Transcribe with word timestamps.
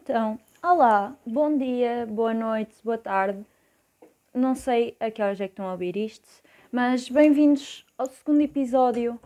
Então, 0.00 0.38
olá, 0.62 1.12
bom 1.26 1.58
dia, 1.58 2.06
boa 2.08 2.32
noite, 2.32 2.72
boa 2.84 2.96
tarde. 2.96 3.44
Não 4.32 4.54
sei 4.54 4.96
a 5.00 5.10
que 5.10 5.20
horas 5.20 5.40
é 5.40 5.48
que 5.48 5.52
estão 5.52 5.66
a 5.66 5.72
ouvir 5.72 5.96
isto, 5.96 6.26
mas 6.70 7.08
bem-vindos 7.08 7.84
ao 7.98 8.06
segundo 8.06 8.40
episódio 8.40 9.20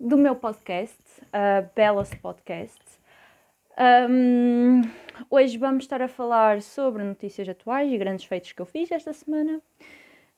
do 0.00 0.16
meu 0.16 0.34
podcast, 0.34 0.98
uh, 1.20 1.68
Belas 1.76 2.14
Podcast. 2.14 2.82
Um, 4.08 4.80
hoje 5.28 5.58
vamos 5.58 5.84
estar 5.84 6.00
a 6.00 6.08
falar 6.08 6.62
sobre 6.62 7.04
notícias 7.04 7.46
atuais 7.46 7.92
e 7.92 7.98
grandes 7.98 8.24
feitos 8.24 8.52
que 8.52 8.62
eu 8.62 8.66
fiz 8.66 8.90
esta 8.90 9.12
semana. 9.12 9.60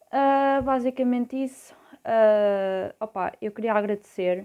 Uh, 0.09 0.61
basicamente 0.65 1.41
isso. 1.41 1.73
Uh, 2.05 2.93
opa, 2.99 3.33
eu 3.41 3.53
queria 3.53 3.75
agradecer 3.75 4.45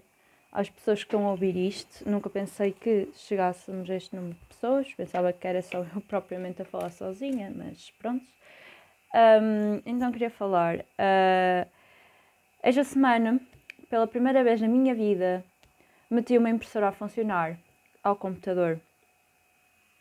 às 0.51 0.69
pessoas 0.69 0.99
que 0.99 1.05
estão 1.05 1.25
a 1.27 1.31
ouvir 1.31 1.55
isto. 1.55 2.07
Nunca 2.09 2.29
pensei 2.29 2.71
que 2.71 3.09
chegássemos 3.15 3.89
a 3.89 3.95
este 3.95 4.15
número 4.15 4.35
de 4.35 4.45
pessoas. 4.45 4.93
Pensava 4.93 5.31
que 5.31 5.47
era 5.47 5.61
só 5.61 5.79
eu 5.79 6.01
propriamente 6.07 6.61
a 6.61 6.65
falar 6.65 6.89
sozinha, 6.91 7.51
mas 7.55 7.91
pronto. 7.99 8.25
Um, 9.13 9.81
então 9.85 10.11
queria 10.11 10.29
falar. 10.29 10.79
Uh, 10.79 11.69
esta 12.61 12.83
semana, 12.83 13.39
pela 13.89 14.07
primeira 14.07 14.43
vez 14.43 14.61
na 14.61 14.67
minha 14.67 14.93
vida, 14.93 15.43
meti 16.09 16.37
uma 16.37 16.49
impressora 16.49 16.89
a 16.89 16.91
funcionar 16.91 17.57
ao 18.03 18.15
computador. 18.15 18.79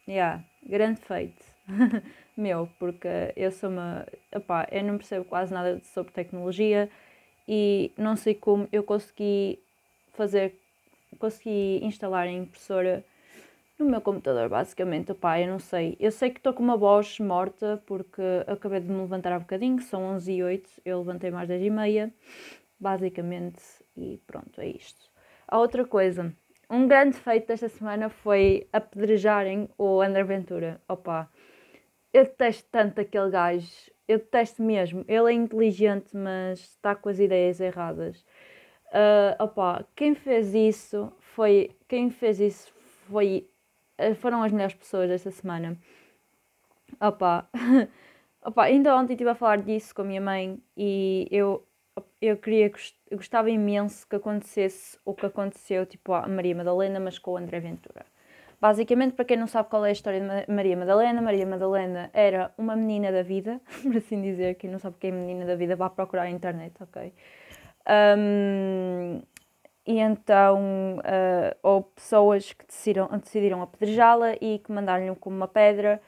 Yeah, 0.09 0.43
grande 0.63 1.01
feito. 1.01 1.45
Meu, 2.37 2.69
porque 2.79 3.33
eu 3.37 3.53
sou 3.53 3.71
uma. 3.71 4.07
Opá, 4.35 4.67
eu 4.73 4.83
não 4.83 4.97
percebo 4.97 5.25
quase 5.25 5.53
nada 5.53 5.81
sobre 5.85 6.13
tecnologia 6.13 6.91
e 7.47 7.93
não 7.97 8.17
sei 8.17 8.35
como 8.35 8.69
eu 8.73 8.83
consegui 8.83 9.59
fazer, 10.13 10.55
consegui 11.19 11.81
instalar 11.85 12.27
a 12.27 12.31
impressora 12.31 13.05
no 13.79 13.87
meu 13.87 14.01
computador, 14.01 14.49
basicamente. 14.49 15.13
Opá, 15.13 15.41
eu 15.41 15.49
não 15.49 15.59
sei. 15.59 15.97
Eu 15.99 16.13
sei 16.13 16.31
que 16.31 16.39
estou 16.39 16.53
com 16.53 16.63
uma 16.63 16.77
voz 16.77 17.19
morta 17.19 17.83
porque 17.87 18.23
acabei 18.47 18.81
de 18.81 18.89
me 18.89 19.01
levantar 19.01 19.33
há 19.33 19.39
bocadinho, 19.39 19.81
são 19.81 20.05
11 20.05 20.33
e 20.33 20.43
8 20.43 20.71
eu 20.85 20.99
levantei 20.99 21.31
mais 21.31 21.49
10 21.49 21.63
e 21.63 21.71
meia, 21.71 22.13
basicamente, 22.79 23.61
e 23.97 24.21
pronto, 24.27 24.61
é 24.61 24.67
isto. 24.69 25.11
A 25.49 25.59
outra 25.59 25.85
coisa, 25.85 26.33
um 26.69 26.87
grande 26.87 27.17
feito 27.17 27.49
desta 27.49 27.69
semana 27.69 28.09
foi 28.09 28.69
apedrejarem 28.73 29.69
o 29.77 30.01
André 30.01 30.23
Ventura. 30.25 30.81
Opa, 30.89 31.29
eu 32.13 32.25
detesto 32.25 32.69
tanto 32.71 33.01
aquele 33.01 33.31
gajo, 33.31 33.69
eu 34.07 34.19
detesto 34.19 34.63
mesmo. 34.63 35.05
Ele 35.09 35.31
é 35.31 35.33
inteligente, 35.33 36.17
mas 36.17 36.61
está 36.61 36.95
com 36.95 37.09
as 37.09 37.19
ideias 37.19 37.61
erradas. 37.61 38.25
Uh, 38.91 39.43
opa, 39.45 39.87
quem 39.95 40.15
fez 40.15 40.55
isso 40.55 41.13
foi. 41.21 41.71
Quem 41.89 42.11
fez 42.11 42.41
isso 42.41 42.73
foi. 43.09 43.49
Eh, 43.97 44.15
foram 44.15 44.43
as 44.43 44.53
melhores 44.53 44.75
pessoas 44.75 45.09
desta 45.09 45.31
semana. 45.31 45.77
Opa, 47.01 47.49
opa, 48.45 48.65
ainda 48.65 48.97
ontem 48.97 49.13
estive 49.15 49.31
a 49.31 49.35
falar 49.35 49.59
disso 49.59 49.95
com 49.95 50.03
a 50.03 50.05
minha 50.05 50.21
mãe 50.21 50.61
e 50.77 51.29
eu, 51.31 51.65
eu 52.21 52.37
queria 52.37 52.73
eu 53.11 53.17
gostava 53.17 53.51
imenso 53.51 54.07
que 54.09 54.17
acontecesse 54.17 54.99
o 55.05 55.15
que 55.15 55.27
aconteceu 55.27 55.87
tipo 55.87 56.13
a 56.13 56.27
Maria 56.29 56.55
Madalena, 56.57 56.99
mas 56.99 57.19
com 57.19 57.33
o 57.33 57.37
André 57.37 57.61
Ventura. 57.61 58.05
Basicamente, 58.61 59.15
para 59.15 59.25
quem 59.25 59.39
não 59.39 59.47
sabe 59.47 59.71
qual 59.71 59.87
é 59.87 59.89
a 59.89 59.93
história 59.93 60.21
de 60.21 60.53
Maria 60.53 60.77
Madalena, 60.77 61.23
Maria 61.23 61.47
Madalena 61.47 62.11
era 62.13 62.53
uma 62.59 62.77
menina 62.77 63.11
da 63.11 63.23
vida, 63.23 63.61
por 63.83 63.97
assim 63.97 64.21
dizer, 64.21 64.57
quem 64.57 64.69
não 64.71 64.79
sabe 64.79 64.97
quem 65.01 65.11
é 65.11 65.15
menina 65.15 65.47
da 65.47 65.57
vida, 65.57 65.77
vá 65.77 65.89
procurar 65.89 66.25
na 66.25 66.31
internet, 66.31 66.75
ok? 66.83 67.13
Um, 67.89 69.23
e 69.87 69.99
então 69.99 70.99
uh, 71.65 71.83
pessoas 71.95 72.53
que 72.53 72.67
decidiram, 72.67 73.09
decidiram 73.19 73.63
apedrejá-la 73.63 74.35
e 74.41 74.59
que 74.59 74.71
mandaram-lhe 74.71 75.15
como 75.17 75.37
uma 75.37 75.49
pedra 75.49 76.01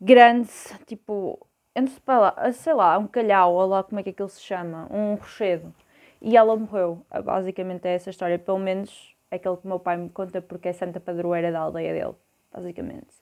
grande, 0.00 0.50
tipo, 0.86 1.38
sei 1.74 2.16
lá, 2.16 2.52
sei 2.52 2.74
lá, 2.74 2.98
um 2.98 3.06
calhau, 3.06 3.54
ou 3.54 3.66
lá 3.66 3.82
como 3.82 4.00
é 4.00 4.02
que 4.02 4.10
aquilo 4.10 4.28
se 4.28 4.40
chama, 4.42 4.88
um 4.90 5.14
rochedo. 5.14 5.72
E 6.20 6.36
ela 6.36 6.56
morreu. 6.56 7.04
Ah, 7.10 7.22
basicamente 7.22 7.86
é 7.86 7.94
essa 7.94 8.10
história, 8.10 8.38
pelo 8.38 8.58
menos 8.58 9.16
é 9.30 9.36
aquele 9.36 9.56
que 9.56 9.64
o 9.64 9.68
meu 9.68 9.78
pai 9.78 9.96
me 9.96 10.10
conta 10.10 10.42
porque 10.42 10.68
é 10.68 10.72
santa 10.72 11.00
padroeira 11.00 11.52
da 11.52 11.60
aldeia 11.60 11.92
dele, 11.94 12.14
basicamente. 12.52 13.14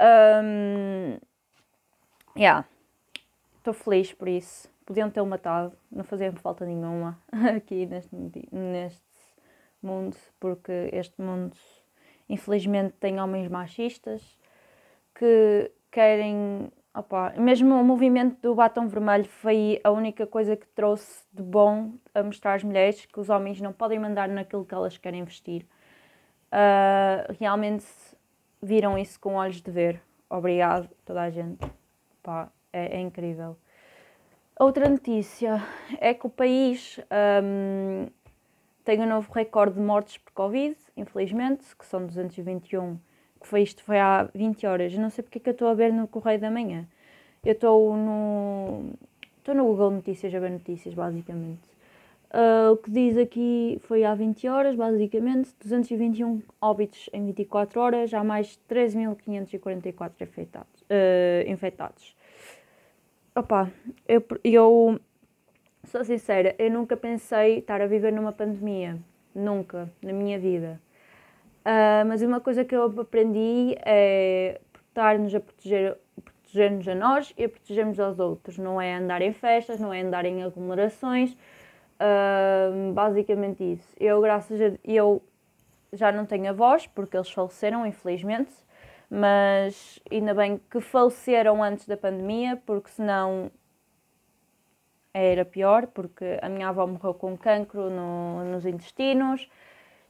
Um, 0.00 1.18
yeah. 2.36 2.66
Estou 3.58 3.74
feliz 3.74 4.12
por 4.12 4.28
isso 4.28 4.68
podiam 4.90 5.08
ter 5.08 5.22
matado, 5.22 5.72
não 5.88 6.02
fazia 6.02 6.32
falta 6.32 6.66
nenhuma 6.66 7.16
aqui 7.56 7.86
neste, 7.86 8.12
neste 8.50 9.04
mundo, 9.80 10.16
porque 10.40 10.90
este 10.92 11.22
mundo 11.22 11.56
infelizmente 12.28 12.94
tem 12.98 13.20
homens 13.20 13.48
machistas 13.48 14.36
que 15.14 15.70
querem. 15.92 16.72
Opa, 16.92 17.34
mesmo 17.38 17.80
o 17.80 17.84
movimento 17.84 18.42
do 18.42 18.52
batom 18.52 18.88
vermelho 18.88 19.26
foi 19.26 19.80
a 19.84 19.92
única 19.92 20.26
coisa 20.26 20.56
que 20.56 20.66
trouxe 20.66 21.24
de 21.32 21.40
bom 21.40 21.92
a 22.12 22.24
mostrar 22.24 22.54
às 22.54 22.64
mulheres 22.64 23.06
que 23.06 23.20
os 23.20 23.30
homens 23.30 23.60
não 23.60 23.72
podem 23.72 23.96
mandar 23.96 24.28
naquilo 24.28 24.64
que 24.64 24.74
elas 24.74 24.98
querem 24.98 25.22
vestir. 25.22 25.64
Uh, 26.52 27.32
realmente 27.38 27.86
viram 28.60 28.98
isso 28.98 29.20
com 29.20 29.34
olhos 29.34 29.62
de 29.62 29.70
ver. 29.70 30.02
Obrigado, 30.28 30.90
toda 31.04 31.22
a 31.22 31.30
gente. 31.30 31.64
Opa, 32.18 32.52
é, 32.72 32.96
é 32.96 33.00
incrível. 33.00 33.56
Outra 34.60 34.90
notícia 34.90 35.62
é 35.98 36.12
que 36.12 36.26
o 36.26 36.28
país 36.28 37.00
um, 37.42 38.06
tem 38.84 39.00
um 39.00 39.06
novo 39.06 39.32
recorde 39.32 39.76
de 39.76 39.80
mortes 39.80 40.18
por 40.18 40.32
Covid, 40.32 40.76
infelizmente, 40.98 41.64
que 41.74 41.86
são 41.86 42.04
221, 42.04 42.98
que 43.40 43.46
foi 43.46 43.62
isto 43.62 43.82
foi 43.82 43.98
há 43.98 44.28
20 44.34 44.66
horas. 44.66 44.92
Eu 44.92 45.00
não 45.00 45.08
sei 45.08 45.24
porque 45.24 45.38
é 45.38 45.40
que 45.40 45.48
eu 45.48 45.52
estou 45.52 45.66
a 45.66 45.72
ver 45.72 45.90
no 45.94 46.06
Correio 46.06 46.38
da 46.38 46.50
Manhã. 46.50 46.86
Eu 47.42 47.52
estou 47.52 47.96
no. 47.96 48.90
Estou 49.38 49.54
no 49.54 49.64
Google 49.64 49.92
Notícias 49.92 50.34
a 50.34 50.38
ver 50.38 50.50
notícias, 50.50 50.92
basicamente. 50.92 51.66
Uh, 52.30 52.72
o 52.72 52.76
que 52.76 52.90
diz 52.90 53.16
aqui 53.16 53.80
foi 53.84 54.04
há 54.04 54.14
20 54.14 54.46
horas, 54.46 54.76
basicamente, 54.76 55.54
221 55.58 56.42
óbitos 56.60 57.08
em 57.14 57.24
24 57.24 57.80
horas, 57.80 58.12
há 58.12 58.22
mais 58.22 58.60
13.544 58.68 60.10
infectados. 60.20 60.82
Uh, 60.82 61.48
infectados 61.50 62.14
opá, 63.34 63.70
eu, 64.06 64.22
eu 64.44 65.00
sou 65.84 66.04
sincera, 66.04 66.54
eu 66.58 66.70
nunca 66.70 66.96
pensei 66.96 67.58
estar 67.58 67.80
a 67.80 67.86
viver 67.86 68.12
numa 68.12 68.32
pandemia. 68.32 68.98
Nunca, 69.34 69.88
na 70.02 70.12
minha 70.12 70.38
vida. 70.38 70.80
Uh, 71.60 72.04
mas 72.08 72.20
uma 72.22 72.40
coisa 72.40 72.64
que 72.64 72.74
eu 72.74 72.84
aprendi 73.00 73.76
é 73.84 74.60
estar-nos 74.88 75.32
a 75.34 75.40
proteger, 75.40 75.96
proteger-nos 76.24 76.88
a 76.88 76.94
nós 76.94 77.32
e 77.38 77.44
a 77.44 77.48
protegermos 77.48 78.00
aos 78.00 78.18
outros. 78.18 78.58
Não 78.58 78.80
é 78.80 78.94
andar 78.96 79.22
em 79.22 79.32
festas, 79.32 79.78
não 79.78 79.92
é 79.92 80.00
andar 80.00 80.24
em 80.24 80.42
aglomerações. 80.42 81.32
Uh, 82.00 82.92
basicamente 82.92 83.62
isso. 83.62 83.94
Eu, 84.00 84.20
graças 84.20 84.60
a 84.60 84.72
eu 84.84 85.22
já 85.92 86.10
não 86.10 86.26
tenho 86.26 86.50
avós, 86.50 86.86
porque 86.86 87.16
eles 87.16 87.30
faleceram, 87.30 87.86
infelizmente 87.86 88.50
mas 89.10 89.98
ainda 90.10 90.32
bem 90.32 90.60
que 90.70 90.80
faleceram 90.80 91.62
antes 91.62 91.86
da 91.86 91.96
pandemia, 91.96 92.56
porque 92.64 92.90
senão 92.90 93.50
era 95.12 95.44
pior, 95.44 95.88
porque 95.88 96.38
a 96.40 96.48
minha 96.48 96.68
avó 96.68 96.86
morreu 96.86 97.14
com 97.14 97.36
cancro 97.36 97.90
no, 97.90 98.44
nos 98.44 98.64
intestinos 98.64 99.48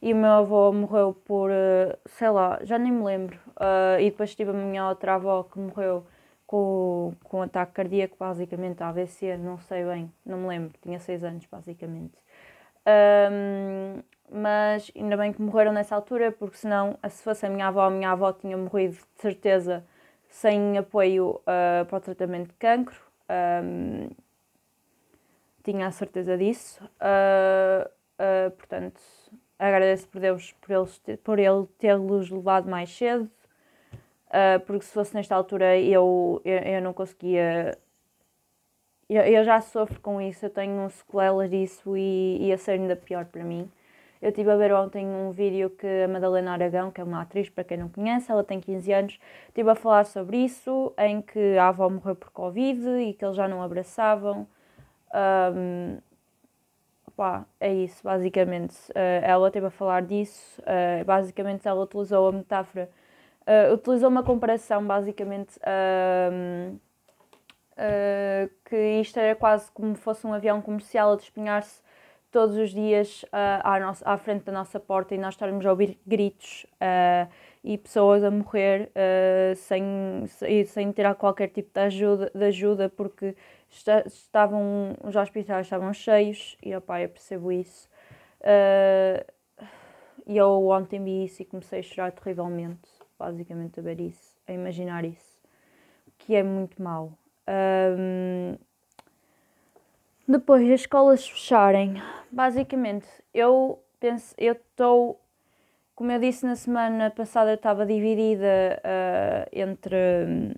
e 0.01 0.13
o 0.13 0.15
meu 0.15 0.31
avô 0.31 0.71
morreu 0.71 1.13
por, 1.25 1.49
eh, 1.51 1.97
sei 2.05 2.29
lá, 2.29 2.59
já 2.63 2.77
nem 2.77 2.91
me 2.91 3.03
lembro. 3.03 3.37
Uh, 3.51 3.99
e 3.99 4.09
depois 4.09 4.35
tive 4.35 4.51
a 4.51 4.53
minha 4.53 4.87
outra 4.89 5.15
avó 5.15 5.43
que 5.43 5.59
morreu 5.59 6.05
com, 6.47 7.13
com 7.23 7.41
ataque 7.41 7.73
cardíaco, 7.73 8.17
basicamente, 8.19 8.83
AVC, 8.83 9.37
não 9.37 9.57
sei 9.59 9.85
bem, 9.85 10.11
não 10.25 10.39
me 10.39 10.47
lembro, 10.47 10.73
tinha 10.81 10.99
6 10.99 11.23
anos, 11.23 11.45
basicamente. 11.45 12.13
Um, 13.31 14.01
mas 14.31 14.89
ainda 14.95 15.17
bem 15.17 15.33
que 15.33 15.41
morreram 15.41 15.73
nessa 15.73 15.93
altura, 15.93 16.31
porque 16.31 16.57
senão, 16.57 16.97
se 17.09 17.21
fosse 17.21 17.45
a 17.45 17.49
minha 17.49 17.67
avó, 17.67 17.81
a 17.81 17.89
minha 17.89 18.11
avó 18.11 18.31
tinha 18.31 18.55
morrido 18.55 18.95
de 18.95 19.21
certeza 19.21 19.83
sem 20.29 20.77
apoio 20.77 21.41
uh, 21.41 21.85
para 21.85 21.97
o 21.97 21.99
tratamento 21.99 22.47
de 22.47 22.53
cancro. 22.53 22.95
Um, 23.29 24.09
tinha 25.63 25.87
a 25.87 25.91
certeza 25.91 26.37
disso. 26.37 26.83
Uh, 26.83 27.87
uh, 28.17 28.51
portanto, 28.51 29.01
agradeço 29.59 30.07
por 30.07 30.21
Deus 30.21 30.53
por, 30.53 30.77
por 31.23 31.37
ele 31.37 31.67
tê-los 31.77 32.29
levado 32.29 32.69
mais 32.69 32.89
cedo, 32.89 33.29
porque 34.65 34.85
se 34.85 34.93
fosse 34.93 35.13
nesta 35.13 35.35
altura 35.35 35.77
eu, 35.77 36.41
eu, 36.45 36.57
eu 36.57 36.81
não 36.81 36.93
conseguia. 36.93 37.77
Eu, 39.09 39.23
eu, 39.23 39.43
já 39.43 39.59
sofro 39.59 39.99
com 39.99 40.21
isso, 40.21 40.45
eu 40.45 40.49
tenho 40.49 40.89
sequelas 40.89 41.49
disso 41.49 41.97
e 41.97 42.47
ia 42.47 42.57
ser 42.57 42.71
ainda 42.71 42.95
pior 42.95 43.25
para 43.25 43.43
mim. 43.43 43.69
Eu 44.21 44.29
estive 44.29 44.51
a 44.51 44.55
ver 44.55 44.73
ontem 44.73 45.05
um 45.07 45.31
vídeo 45.31 45.69
que 45.71 45.87
a 45.87 46.07
Madalena 46.07 46.51
Aragão, 46.53 46.91
que 46.91 47.01
é 47.01 47.03
uma 47.03 47.21
atriz, 47.21 47.49
para 47.49 47.63
quem 47.63 47.77
não 47.77 47.89
conhece, 47.89 48.31
ela 48.31 48.43
tem 48.43 48.59
15 48.59 48.93
anos, 48.93 49.19
estive 49.47 49.69
a 49.69 49.75
falar 49.75 50.05
sobre 50.05 50.37
isso, 50.37 50.93
em 50.97 51.21
que 51.21 51.57
a 51.57 51.69
avó 51.69 51.89
morreu 51.89 52.15
por 52.15 52.29
Covid 52.31 52.87
e 53.01 53.13
que 53.13 53.25
eles 53.25 53.35
já 53.35 53.47
não 53.47 53.63
abraçavam. 53.63 54.47
Um, 55.55 55.97
pá, 57.15 57.45
é 57.59 57.73
isso, 57.73 58.03
basicamente. 58.03 58.75
Uh, 58.91 59.23
ela 59.23 59.47
esteve 59.47 59.67
a 59.67 59.71
falar 59.71 60.03
disso. 60.03 60.61
Uh, 60.61 61.03
basicamente, 61.05 61.67
ela 61.67 61.83
utilizou 61.83 62.27
a 62.27 62.31
metáfora 62.31 62.89
uh, 63.41 63.73
utilizou 63.73 64.09
uma 64.09 64.23
comparação 64.23 64.85
basicamente 64.85 65.57
uh, 65.57 66.75
uh, 67.73 68.49
que 68.65 69.01
isto 69.01 69.17
era 69.17 69.35
quase 69.35 69.71
como 69.71 69.95
fosse 69.95 70.25
um 70.25 70.33
avião 70.33 70.61
comercial 70.61 71.13
a 71.13 71.15
despenhar-se 71.15 71.81
todos 72.31 72.55
os 72.55 72.71
dias 72.71 73.25
à, 73.31 73.79
nossa, 73.79 74.09
à 74.09 74.17
frente 74.17 74.45
da 74.45 74.51
nossa 74.51 74.79
porta 74.79 75.13
e 75.13 75.17
nós 75.17 75.33
estarmos 75.33 75.65
a 75.65 75.71
ouvir 75.71 75.99
gritos 76.05 76.65
e 77.63 77.77
pessoas 77.77 78.23
a 78.23 78.31
morrer 78.31 78.91
sem, 79.55 80.25
sem 80.65 80.91
ter 80.91 81.13
qualquer 81.15 81.49
tipo 81.49 81.69
de 81.73 81.79
ajuda, 81.79 82.31
de 82.33 82.45
ajuda 82.45 82.89
porque 82.89 83.35
estavam, 83.69 84.95
os 85.03 85.15
hospitais 85.15 85.65
estavam 85.65 85.93
cheios 85.93 86.57
e 86.63 86.75
opa, 86.75 87.01
eu 87.01 87.09
percebo 87.09 87.51
isso. 87.51 87.89
e 90.25 90.37
eu 90.37 90.67
ontem 90.67 91.03
vi 91.03 91.25
isso 91.25 91.41
e 91.41 91.45
comecei 91.45 91.79
a 91.79 91.83
chorar 91.83 92.11
terrivelmente 92.11 93.01
basicamente 93.21 93.79
a 93.79 93.83
ver 93.83 93.99
isso, 93.99 94.35
a 94.47 94.51
imaginar 94.51 95.05
isso, 95.05 95.39
que 96.17 96.35
é 96.35 96.41
muito 96.41 96.81
mau. 96.81 97.13
Um, 97.47 98.57
depois 100.31 100.63
as 100.63 100.81
escolas 100.81 101.27
fecharem, 101.27 102.01
basicamente 102.31 103.07
eu 103.33 103.83
penso, 103.99 104.33
eu 104.37 104.53
estou, 104.53 105.21
como 105.95 106.11
eu 106.11 106.19
disse 106.19 106.45
na 106.45 106.55
semana 106.55 107.11
passada, 107.11 107.51
eu 107.51 107.55
estava 107.55 107.85
dividida 107.85 108.81
uh, 108.83 109.49
entre, 109.51 110.55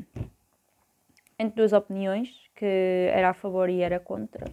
entre 1.38 1.56
duas 1.56 1.74
opiniões, 1.74 2.30
que 2.56 3.10
era 3.12 3.30
a 3.30 3.34
favor 3.34 3.70
e 3.70 3.82
era 3.82 4.00
contra. 4.00 4.46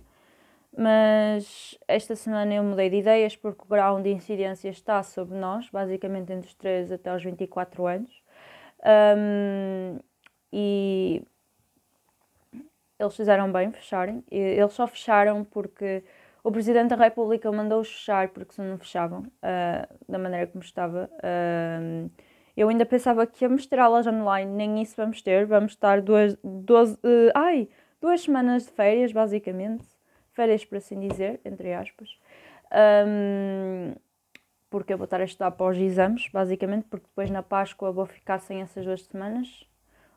Mas 0.76 1.76
esta 1.88 2.14
semana 2.14 2.54
eu 2.54 2.62
mudei 2.62 2.88
de 2.88 2.96
ideias 2.96 3.36
porque 3.36 3.62
o 3.62 3.68
grau 3.68 4.00
de 4.00 4.10
incidência 4.10 4.68
está 4.68 5.02
sobre 5.02 5.36
nós, 5.36 5.68
basicamente 5.70 6.32
entre 6.32 6.48
os 6.48 6.54
3 6.54 6.92
até 6.92 7.14
os 7.14 7.22
24 7.22 7.86
anos. 7.86 8.22
Um, 9.16 9.98
e 10.52 11.22
eles 13.00 13.16
fizeram 13.16 13.50
bem 13.50 13.70
fecharem. 13.72 14.22
Eles 14.30 14.72
só 14.72 14.86
fecharam 14.86 15.44
porque 15.44 16.04
o 16.44 16.52
Presidente 16.52 16.90
da 16.90 16.96
República 16.96 17.50
mandou-os 17.50 17.88
fechar 17.88 18.28
porque 18.28 18.54
se 18.54 18.62
não 18.62 18.78
fechavam 18.78 19.20
uh, 19.20 19.94
da 20.08 20.18
maneira 20.18 20.46
como 20.46 20.62
estava. 20.62 21.10
Uh, 21.16 22.10
eu 22.56 22.68
ainda 22.68 22.84
pensava 22.84 23.26
que 23.26 23.44
íamos 23.44 23.66
ter 23.66 23.78
aulas 23.78 24.06
online, 24.06 24.50
nem 24.52 24.82
isso 24.82 24.94
vamos 24.96 25.22
ter. 25.22 25.46
Vamos 25.46 25.72
estar 25.72 26.00
duas, 26.00 26.36
duas, 26.44 26.92
uh, 26.94 27.30
ai, 27.34 27.68
duas 28.00 28.22
semanas 28.22 28.66
de 28.66 28.72
férias, 28.72 29.12
basicamente 29.12 29.84
férias, 30.32 30.64
por 30.64 30.78
assim 30.78 30.98
dizer, 30.98 31.40
entre 31.44 31.74
aspas, 31.74 32.18
um, 33.06 33.94
porque 34.70 34.92
eu 34.92 34.98
vou 34.98 35.04
estar 35.04 35.20
a 35.20 35.24
estudar 35.24 35.50
para 35.50 35.66
os 35.66 35.76
exames, 35.76 36.28
basicamente, 36.32 36.86
porque 36.88 37.06
depois 37.06 37.30
na 37.30 37.42
Páscoa 37.42 37.92
vou 37.92 38.06
ficar 38.06 38.38
sem 38.38 38.62
essas 38.62 38.84
duas 38.84 39.02
semanas, 39.02 39.66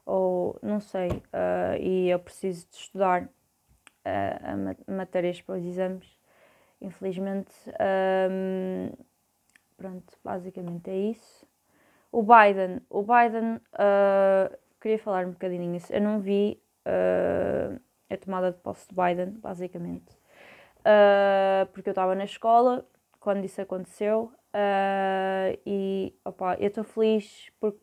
ou 0.05 0.57
não 0.61 0.79
sei, 0.79 1.09
uh, 1.09 1.77
e 1.79 2.09
eu 2.09 2.19
preciso 2.19 2.67
de 2.69 2.75
estudar 2.75 3.23
uh, 3.23 4.91
matérias 4.91 5.41
para 5.41 5.55
os 5.55 5.65
exames, 5.65 6.07
infelizmente. 6.81 7.53
Um, 8.29 8.91
pronto, 9.77 10.17
basicamente 10.23 10.89
é 10.89 10.97
isso. 10.97 11.45
O 12.11 12.21
Biden, 12.21 12.81
o 12.89 13.01
Biden, 13.01 13.55
uh, 13.55 14.57
queria 14.79 14.99
falar 14.99 15.25
um 15.25 15.31
bocadinho 15.31 15.75
isso, 15.75 15.91
eu 15.93 16.01
não 16.01 16.19
vi. 16.19 16.61
Uh, 16.85 17.79
a 18.13 18.17
tomada 18.17 18.51
de 18.51 18.57
posse 18.59 18.87
de 18.87 18.95
Biden, 18.95 19.31
basicamente. 19.39 20.15
Uh, 20.79 21.65
porque 21.71 21.89
eu 21.89 21.93
estava 21.93 22.13
na 22.15 22.25
escola 22.25 22.85
quando 23.19 23.45
isso 23.45 23.61
aconteceu 23.61 24.31
e 25.65 26.13
opa, 26.23 26.55
eu 26.59 26.67
estou 26.67 26.83
feliz 26.83 27.49
porque 27.59 27.79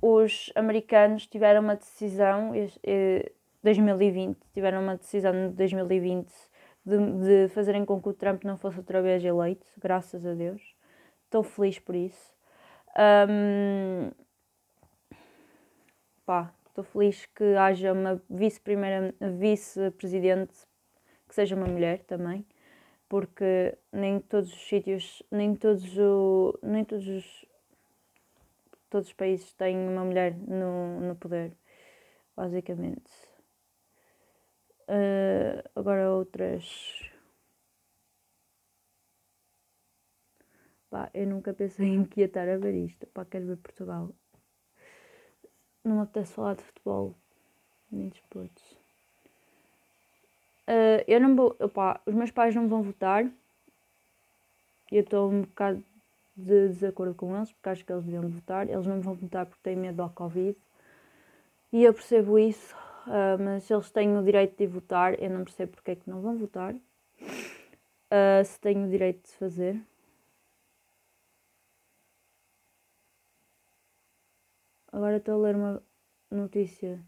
os 0.00 0.52
americanos 0.54 1.26
tiveram 1.26 1.62
uma 1.62 1.76
decisão, 1.76 2.52
eh, 2.84 3.32
2020, 3.62 4.38
tiveram 4.52 4.82
uma 4.82 4.96
decisão 4.96 5.32
de 5.32 5.54
2020 5.54 6.30
de, 6.84 6.98
de 6.98 7.48
fazerem 7.48 7.84
com 7.84 8.00
que 8.00 8.08
o 8.08 8.14
Trump 8.14 8.44
não 8.44 8.56
fosse 8.56 8.78
outra 8.78 9.02
vez 9.02 9.24
eleito, 9.24 9.66
graças 9.78 10.24
a 10.24 10.34
Deus. 10.34 10.62
Estou 11.24 11.42
feliz 11.42 11.78
por 11.78 11.94
isso. 11.94 12.34
Um, 13.28 14.10
pá, 16.24 16.54
Estou 16.76 16.84
feliz 16.84 17.24
que 17.34 17.56
haja 17.56 17.90
uma 17.90 18.22
vice-presidente 18.28 20.52
que 21.26 21.34
seja 21.34 21.56
uma 21.56 21.66
mulher 21.66 22.00
também, 22.00 22.44
porque 23.08 23.74
nem 23.90 24.20
todos 24.20 24.52
os 24.52 24.68
sítios, 24.68 25.22
nem 25.30 25.54
todos, 25.54 25.96
o, 25.96 26.58
nem 26.62 26.84
todos 26.84 27.08
os, 27.08 27.46
todos 28.90 29.08
os 29.08 29.14
países 29.14 29.52
têm 29.54 29.76
uma 29.88 30.04
mulher 30.04 30.36
no, 30.36 31.00
no 31.00 31.16
poder, 31.16 31.52
basicamente. 32.36 33.10
Uh, 34.88 35.62
agora 35.74 36.10
outras. 36.10 36.64
Pá, 40.90 41.10
eu 41.12 41.26
nunca 41.26 41.52
pensei 41.52 41.88
em 41.88 42.04
que 42.04 42.20
ia 42.20 42.26
estar 42.26 42.48
a 42.48 42.56
ver 42.58 42.74
isto. 42.74 43.06
Pá, 43.08 43.24
quero 43.24 43.46
ver 43.46 43.56
Portugal 43.56 44.14
não 45.86 45.96
me 45.96 46.02
apetece 46.02 46.34
falar 46.34 46.56
de 46.56 46.62
futebol 46.62 47.14
nem 47.90 48.08
de 48.08 48.16
esportes. 48.16 48.72
Uh, 50.68 51.02
eu 51.06 51.20
não 51.20 51.36
vou. 51.36 51.56
Opa, 51.60 52.00
os 52.04 52.14
meus 52.14 52.30
pais 52.32 52.54
não 52.54 52.68
vão 52.68 52.82
votar. 52.82 53.24
Eu 54.90 55.02
estou 55.02 55.30
um 55.30 55.42
bocado 55.42 55.84
de 56.36 56.68
desacordo 56.68 57.14
com 57.14 57.34
eles, 57.36 57.52
porque 57.52 57.68
acho 57.70 57.84
que 57.84 57.92
eles 57.92 58.04
deviam 58.04 58.28
votar. 58.28 58.68
Eles 58.68 58.86
não 58.86 59.00
vão 59.00 59.14
votar 59.14 59.46
porque 59.46 59.62
têm 59.62 59.76
medo 59.76 60.02
do 60.02 60.10
Covid. 60.10 60.56
E 61.72 61.84
eu 61.84 61.94
percebo 61.94 62.38
isso, 62.38 62.74
uh, 63.06 63.42
mas 63.42 63.70
eles 63.70 63.90
têm 63.90 64.16
o 64.16 64.22
direito 64.22 64.56
de 64.58 64.66
votar. 64.66 65.20
Eu 65.20 65.30
não 65.30 65.44
percebo 65.44 65.72
porque 65.72 65.92
é 65.92 65.96
que 65.96 66.08
não 66.08 66.20
vão 66.20 66.36
votar. 66.36 66.74
Uh, 66.74 68.44
se 68.44 68.60
têm 68.60 68.84
o 68.84 68.88
direito 68.88 69.26
de 69.26 69.32
fazer. 69.36 69.80
Agora 74.92 75.16
estou 75.16 75.34
a 75.34 75.38
ler 75.38 75.56
uma 75.56 75.82
notícia. 76.30 77.00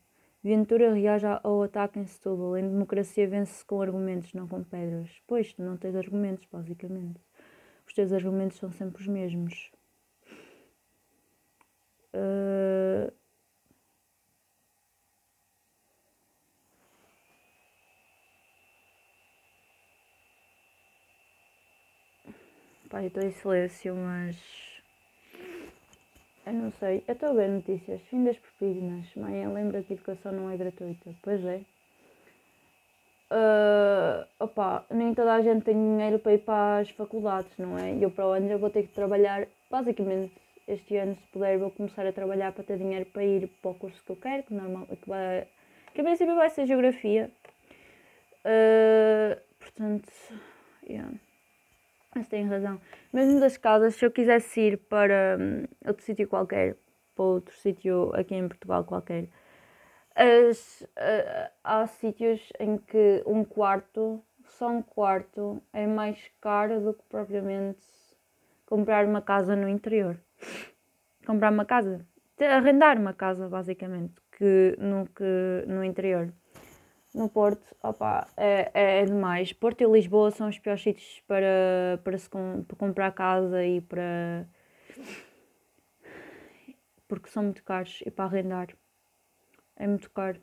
Ventura 0.42 0.92
reage 0.92 1.26
ao 1.42 1.62
ataque 1.62 1.98
em 1.98 2.06
Setúbal. 2.06 2.56
Em 2.56 2.68
democracia 2.68 3.28
vence-se 3.28 3.64
com 3.64 3.80
argumentos, 3.80 4.32
não 4.34 4.46
com 4.48 4.62
pedras. 4.62 5.10
Pois, 5.26 5.52
tu 5.52 5.62
não 5.62 5.76
tens 5.76 5.94
argumentos, 5.96 6.46
basicamente. 6.50 7.27
Os 7.88 7.94
teus 7.94 8.12
argumentos 8.12 8.58
são 8.58 8.70
sempre 8.70 9.00
os 9.00 9.08
mesmos. 9.08 9.70
Uh... 12.14 13.10
Pá, 22.90 23.02
estou 23.04 23.22
em 23.22 23.32
silêncio, 23.32 23.94
mas 23.96 24.36
eu 26.46 26.52
não 26.52 26.70
sei. 26.72 27.02
Eu 27.08 27.14
estou 27.14 27.30
a 27.30 27.32
ver 27.32 27.48
notícias. 27.48 28.02
Fim 28.02 28.22
das 28.24 28.38
propinas. 28.38 29.14
Mãe, 29.14 29.48
lembra 29.48 29.82
que 29.82 29.94
a 29.94 29.96
educação 29.96 30.32
não 30.32 30.50
é 30.50 30.56
gratuita. 30.58 31.14
Pois 31.22 31.42
é. 31.44 31.64
Uh, 33.30 34.26
opa, 34.40 34.86
nem 34.90 35.12
toda 35.12 35.34
a 35.34 35.42
gente 35.42 35.64
tem 35.64 35.74
dinheiro 35.74 36.18
para 36.18 36.32
ir 36.32 36.38
para 36.38 36.78
as 36.78 36.90
faculdades, 36.90 37.52
não 37.58 37.78
é? 37.78 37.92
Eu 38.00 38.10
para 38.10 38.26
o 38.26 38.30
ano 38.30 38.48
já 38.48 38.56
vou 38.56 38.70
ter 38.70 38.84
que 38.84 38.94
trabalhar, 38.94 39.46
basicamente, 39.70 40.32
este 40.66 40.96
ano, 40.96 41.14
se 41.16 41.26
puder, 41.32 41.58
vou 41.58 41.70
começar 41.70 42.06
a 42.06 42.12
trabalhar 42.12 42.52
para 42.52 42.64
ter 42.64 42.78
dinheiro 42.78 43.06
para 43.06 43.24
ir 43.24 43.48
para 43.60 43.70
o 43.70 43.74
curso 43.74 44.02
que 44.04 44.10
eu 44.10 44.16
quero, 44.16 44.42
que, 44.44 44.54
normal, 44.54 44.86
que, 44.86 45.08
vai, 45.08 45.46
que 45.94 46.00
a 46.00 46.04
princípio 46.04 46.36
vai 46.36 46.48
ser 46.50 46.66
Geografia. 46.66 47.30
Uh, 48.44 49.38
portanto, 49.58 50.10
yeah. 50.88 51.12
Mas 52.14 52.28
tem 52.28 52.46
razão. 52.46 52.80
Mesmo 53.12 53.40
das 53.40 53.56
casas, 53.56 53.94
se 53.94 54.04
eu 54.04 54.10
quisesse 54.10 54.60
ir 54.60 54.78
para 54.78 55.36
hum, 55.38 55.64
outro 55.86 56.04
sítio 56.04 56.26
qualquer, 56.26 56.76
para 57.14 57.24
outro 57.24 57.54
sítio 57.56 58.10
aqui 58.14 58.34
em 58.34 58.48
Portugal 58.48 58.84
qualquer, 58.84 59.28
as, 60.18 60.82
uh, 60.82 61.50
há 61.62 61.86
sítios 61.86 62.40
em 62.58 62.76
que 62.76 63.22
um 63.26 63.44
quarto, 63.44 64.22
só 64.44 64.68
um 64.68 64.82
quarto, 64.82 65.62
é 65.72 65.86
mais 65.86 66.18
caro 66.40 66.80
do 66.80 66.94
que 66.94 67.02
propriamente 67.08 67.86
comprar 68.66 69.06
uma 69.06 69.22
casa 69.22 69.54
no 69.54 69.68
interior. 69.68 70.18
Comprar 71.26 71.52
uma 71.52 71.64
casa, 71.64 72.04
arrendar 72.40 72.98
uma 72.98 73.12
casa 73.12 73.48
basicamente, 73.48 74.14
que 74.32 74.76
no, 74.78 75.06
que, 75.06 75.64
no 75.66 75.84
interior 75.84 76.32
no 77.14 77.28
Porto, 77.28 77.74
opa, 77.82 78.28
é, 78.36 78.70
é, 78.74 79.00
é, 79.00 79.04
demais. 79.04 79.52
Porto 79.52 79.82
e 79.82 79.86
Lisboa 79.86 80.30
são 80.30 80.48
os 80.48 80.58
piores 80.58 80.82
sítios 80.82 81.22
para, 81.26 82.00
para, 82.04 82.18
se 82.18 82.28
com, 82.28 82.64
para 82.64 82.76
comprar 82.76 83.12
casa 83.12 83.64
e 83.64 83.80
para. 83.80 84.46
porque 87.08 87.28
são 87.30 87.44
muito 87.44 87.64
caros 87.64 88.00
e 88.04 88.10
para 88.10 88.26
arrendar. 88.26 88.68
É 89.78 89.86
muito 89.86 90.10
caro. 90.10 90.40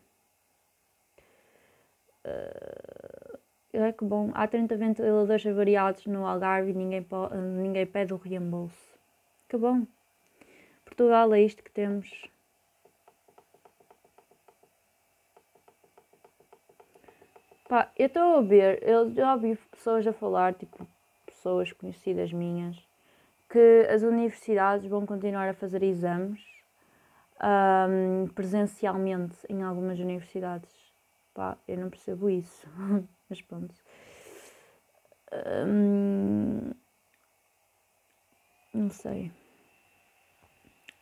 Uh, 2.25 3.37
é 3.73 3.91
que 3.91 4.05
bom. 4.05 4.31
Há 4.33 4.47
30 4.47 4.77
ventiladores 4.77 5.43
variados 5.43 6.05
no 6.05 6.25
Algarve 6.25 6.71
e 6.71 6.73
ninguém, 6.73 7.05
ninguém 7.57 7.85
pede 7.85 8.13
o 8.13 8.17
reembolso. 8.17 8.97
Que 9.49 9.57
bom. 9.57 9.85
Portugal 10.85 11.33
é 11.33 11.41
isto 11.41 11.61
que 11.61 11.71
temos. 11.71 12.09
Pá, 17.67 17.91
eu 17.97 18.05
estou 18.05 18.37
a 18.37 18.41
ver, 18.41 18.81
eu 18.83 19.11
já 19.13 19.33
ouvi 19.33 19.57
pessoas 19.71 20.05
a 20.07 20.13
falar, 20.13 20.53
tipo, 20.53 20.87
pessoas 21.25 21.71
conhecidas 21.73 22.31
minhas, 22.31 22.77
que 23.49 23.87
as 23.89 24.03
universidades 24.03 24.87
vão 24.87 25.05
continuar 25.05 25.49
a 25.49 25.53
fazer 25.53 25.81
exames 25.81 26.54
um, 27.41 28.27
presencialmente 28.27 29.37
em 29.49 29.63
algumas 29.63 29.99
universidades. 29.99 30.71
Pá, 31.33 31.57
eu 31.67 31.77
não 31.77 31.89
percebo 31.89 32.29
isso, 32.29 32.67
mas 33.29 33.41
pronto. 33.41 33.75
Um, 35.67 36.71
não 38.73 38.89
sei. 38.89 39.31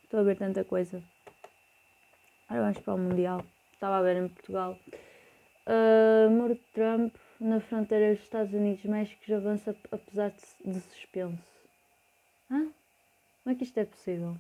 Estou 0.03 0.19
a 0.19 0.23
ver 0.23 0.37
tanta 0.37 0.63
coisa. 0.63 1.03
Agora 2.47 2.65
vamos 2.65 2.79
para 2.79 2.93
o 2.93 2.97
Mundial. 2.97 3.45
Estava 3.73 3.97
a 3.97 4.01
ver 4.01 4.17
em 4.17 4.27
Portugal. 4.27 4.77
Uh, 5.65 6.47
de 6.49 6.55
Trump 6.73 7.15
na 7.39 7.59
fronteira 7.59 8.13
dos 8.13 8.23
Estados 8.23 8.53
Unidos-México 8.53 9.33
avança 9.33 9.75
apesar 9.91 10.31
de, 10.31 10.71
de 10.71 10.79
suspenso. 10.81 11.43
Hã? 12.51 12.71
Como 13.43 13.53
é 13.53 13.55
que 13.55 13.63
isto 13.63 13.77
é 13.77 13.85
possível? 13.85 14.37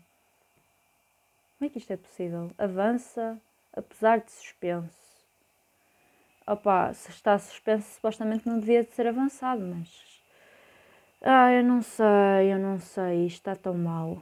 Como 1.63 1.69
é 1.69 1.71
que 1.71 1.79
isto 1.79 1.93
é 1.93 1.95
possível? 1.95 2.51
Avança 2.57 3.41
apesar 3.71 4.19
de 4.19 4.29
suspenso. 4.29 5.23
Opa, 6.45 6.93
se 6.93 7.09
está 7.09 7.39
suspenso, 7.39 7.89
supostamente 7.89 8.45
não 8.45 8.59
devia 8.59 8.83
de 8.83 8.91
ser 8.91 9.07
avançado, 9.07 9.61
mas. 9.61 10.21
Ah, 11.21 11.53
eu 11.53 11.63
não 11.63 11.81
sei, 11.81 12.51
eu 12.51 12.59
não 12.59 12.79
sei, 12.81 13.27
isto 13.27 13.37
está 13.37 13.55
tão 13.55 13.75
mal. 13.75 14.21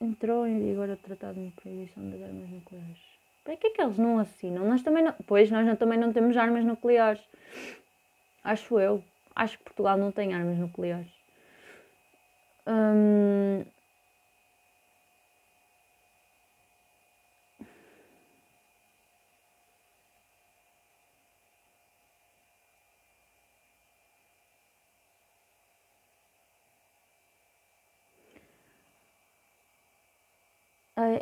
Entrou 0.00 0.46
em 0.46 0.58
vigor 0.60 0.88
o 0.88 0.96
Tratado 0.96 1.38
de 1.38 1.50
Proibição 1.50 2.08
das 2.08 2.22
Armas 2.22 2.48
Nucleares. 2.48 3.02
Para 3.44 3.54
que 3.58 3.66
é 3.66 3.70
que 3.70 3.82
eles 3.82 3.98
não 3.98 4.18
assinam? 4.18 4.66
Nós 4.66 4.82
também 4.82 5.04
não. 5.04 5.12
Pois, 5.26 5.50
nós 5.50 5.78
também 5.78 5.98
não 5.98 6.10
temos 6.10 6.38
armas 6.38 6.64
nucleares. 6.64 7.20
Acho 8.42 8.80
eu. 8.80 9.04
Acho 9.36 9.58
que 9.58 9.64
Portugal 9.64 9.98
não 9.98 10.10
tem 10.10 10.32
armas 10.32 10.56
nucleares. 10.56 11.17
Hum... 12.68 13.64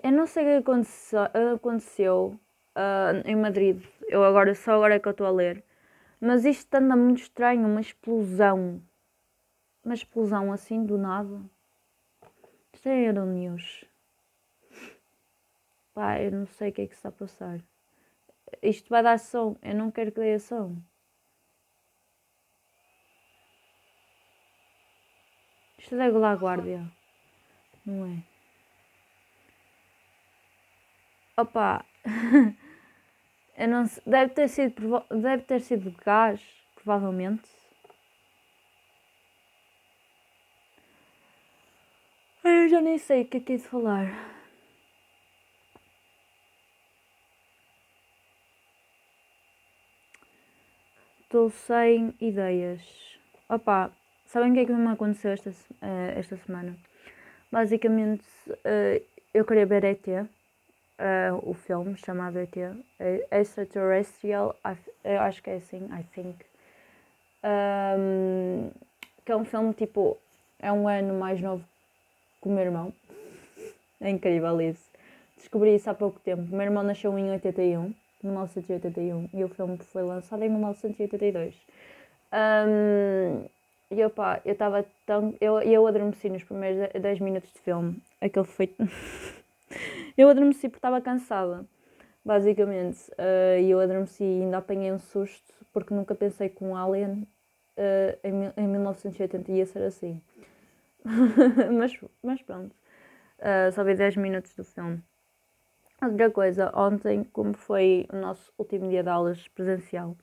Eu 0.03 0.13
não 0.13 0.27
sei 0.27 0.43
o 0.45 0.47
que 0.47 0.71
aconteceu, 0.71 1.21
aconteceu 1.55 2.41
uh, 2.77 3.23
em 3.29 3.37
Madrid. 3.37 3.83
Eu 4.09 4.25
agora, 4.25 4.55
só 4.55 4.73
agora 4.73 4.95
é 4.95 4.99
que 4.99 5.07
eu 5.09 5.13
estou 5.13 5.27
a 5.27 5.31
ler. 5.31 5.63
Mas 6.21 6.45
isto 6.45 6.75
anda 6.77 6.97
muito 6.97 7.23
estranho, 7.23 7.67
uma 7.67 7.81
explosão. 7.81 8.83
Uma 9.87 9.95
explosão 9.95 10.53
assim 10.53 10.85
do 10.85 10.99
nada. 10.99 11.41
Isto 12.73 12.89
é 12.89 13.09
Euronews. 13.09 13.85
Pá, 15.95 16.21
eu 16.21 16.33
não 16.33 16.47
sei 16.47 16.71
o 16.71 16.73
que 16.73 16.83
é 16.83 16.87
que 16.89 16.95
está 16.95 17.09
a 17.09 17.13
passar. 17.13 17.61
Isto 18.61 18.89
vai 18.89 19.01
dar 19.01 19.17
som. 19.17 19.57
Eu 19.63 19.77
não 19.77 19.93
quero 19.93 20.11
que 20.11 20.19
dê 20.19 20.41
som. 20.41 20.77
Isto 25.79 25.95
é 25.95 26.11
da 26.11 26.35
Guardia. 26.35 26.85
Não 27.87 28.07
é? 28.07 28.25
Opa, 31.37 31.85
eu 33.57 33.69
não 33.69 33.87
sei, 33.87 34.03
deve 34.05 34.35
ter 34.35 34.49
sido, 34.49 35.05
deve 35.11 35.45
ter 35.45 35.61
sido 35.61 35.95
gás, 36.05 36.41
provavelmente. 36.75 37.56
Eu 42.49 42.69
já 42.69 42.81
nem 42.81 42.97
sei 42.97 43.23
o 43.23 43.25
que 43.25 43.39
é 43.39 43.41
que 43.41 43.53
é 43.55 43.57
de 43.57 43.63
falar. 43.65 44.07
Estou 51.23 51.51
sem 51.51 52.15
ideias. 52.21 52.81
Opa, 53.49 53.91
sabem 54.27 54.53
o 54.53 54.55
que 54.55 54.61
é 54.61 54.65
que 54.65 54.73
me 54.73 54.87
aconteceu 54.87 55.33
esta, 55.33 55.51
uh, 55.51 55.55
esta 56.17 56.37
semana? 56.37 56.77
Basicamente, 57.51 58.25
uh, 58.49 59.05
eu 59.35 59.45
queria 59.45 59.67
ver 59.67 59.83
ET 59.83 60.07
uh, 60.07 60.31
o 61.43 61.53
filme 61.53 61.97
chamado 61.97 62.39
ET, 62.39 62.57
Extraterrestrial, 63.29 64.55
eu 65.03 65.21
acho 65.21 65.43
que 65.43 65.51
é 65.51 65.57
assim, 65.57 65.85
I 65.87 66.05
think. 66.15 66.47
Um, 67.43 68.71
que 69.25 69.33
é 69.33 69.37
um 69.37 69.45
filme 69.45 69.75
tipo, 69.75 70.17
é 70.61 70.71
um 70.71 70.87
ano 70.87 71.19
mais 71.19 71.41
novo 71.41 71.65
que 72.47 72.53
o 72.53 72.55
meu 72.55 72.65
irmão. 72.65 72.93
É 74.01 74.09
incrível 74.09 74.61
isso. 74.61 74.89
Descobri 75.37 75.75
isso 75.75 75.91
há 75.91 75.95
pouco 75.95 76.21
tempo. 76.21 76.43
O 76.43 76.57
meu 76.57 76.63
irmão 76.63 76.83
nasceu 76.83 77.19
em 77.19 77.31
81, 77.31 77.93
1981, 78.23 79.29
e 79.35 79.45
o 79.45 79.49
filme 79.49 79.77
foi 79.79 80.03
lançado 80.03 80.43
em 80.45 80.49
1982. 80.49 81.55
Um, 82.33 83.45
e 83.91 84.05
opa, 84.05 84.41
eu 84.45 84.53
estava 84.53 84.85
tão. 85.05 85.35
Eu, 85.41 85.61
eu 85.61 85.87
adormeci 85.87 86.29
nos 86.29 86.45
primeiros 86.45 86.89
10 86.93 87.21
minutos 87.21 87.53
de 87.53 87.61
filme. 87.61 88.01
Aquele 88.21 88.47
foi. 88.47 88.73
Eu 90.17 90.31
adormeci 90.31 90.69
porque 90.69 90.79
estava 90.79 90.99
cansada, 90.99 91.67
basicamente. 92.25 92.99
Uh, 93.13 93.61
e 93.61 93.71
eu 93.71 93.79
adormeci 93.79 94.25
e 94.25 94.43
ainda 94.45 94.57
apanhei 94.57 94.91
um 94.91 94.99
susto 94.99 95.53
porque 95.75 95.93
nunca 95.93 96.15
pensei 96.15 96.49
que 96.49 96.65
um 96.65 96.75
alien 96.75 97.27
uh, 97.77 98.19
em, 98.25 98.65
em 98.65 98.67
1980 98.67 99.53
ia 99.53 99.67
ser 99.67 99.83
assim. 99.83 100.19
mas, 101.73 101.99
mas 102.23 102.43
pronto. 102.43 102.75
Uh, 103.39 103.71
só 103.73 103.85
vi 103.85 103.95
10 103.95 104.17
minutos 104.17 104.55
do 104.55 104.65
filme. 104.65 105.03
Outra 106.03 106.31
coisa, 106.31 106.71
ontem, 106.75 107.25
como 107.25 107.55
foi 107.55 108.07
o 108.13 108.17
nosso 108.17 108.53
último 108.59 108.89
dia 108.89 109.03
de 109.03 109.09
aulas 109.09 109.49
presencial, 109.49 110.17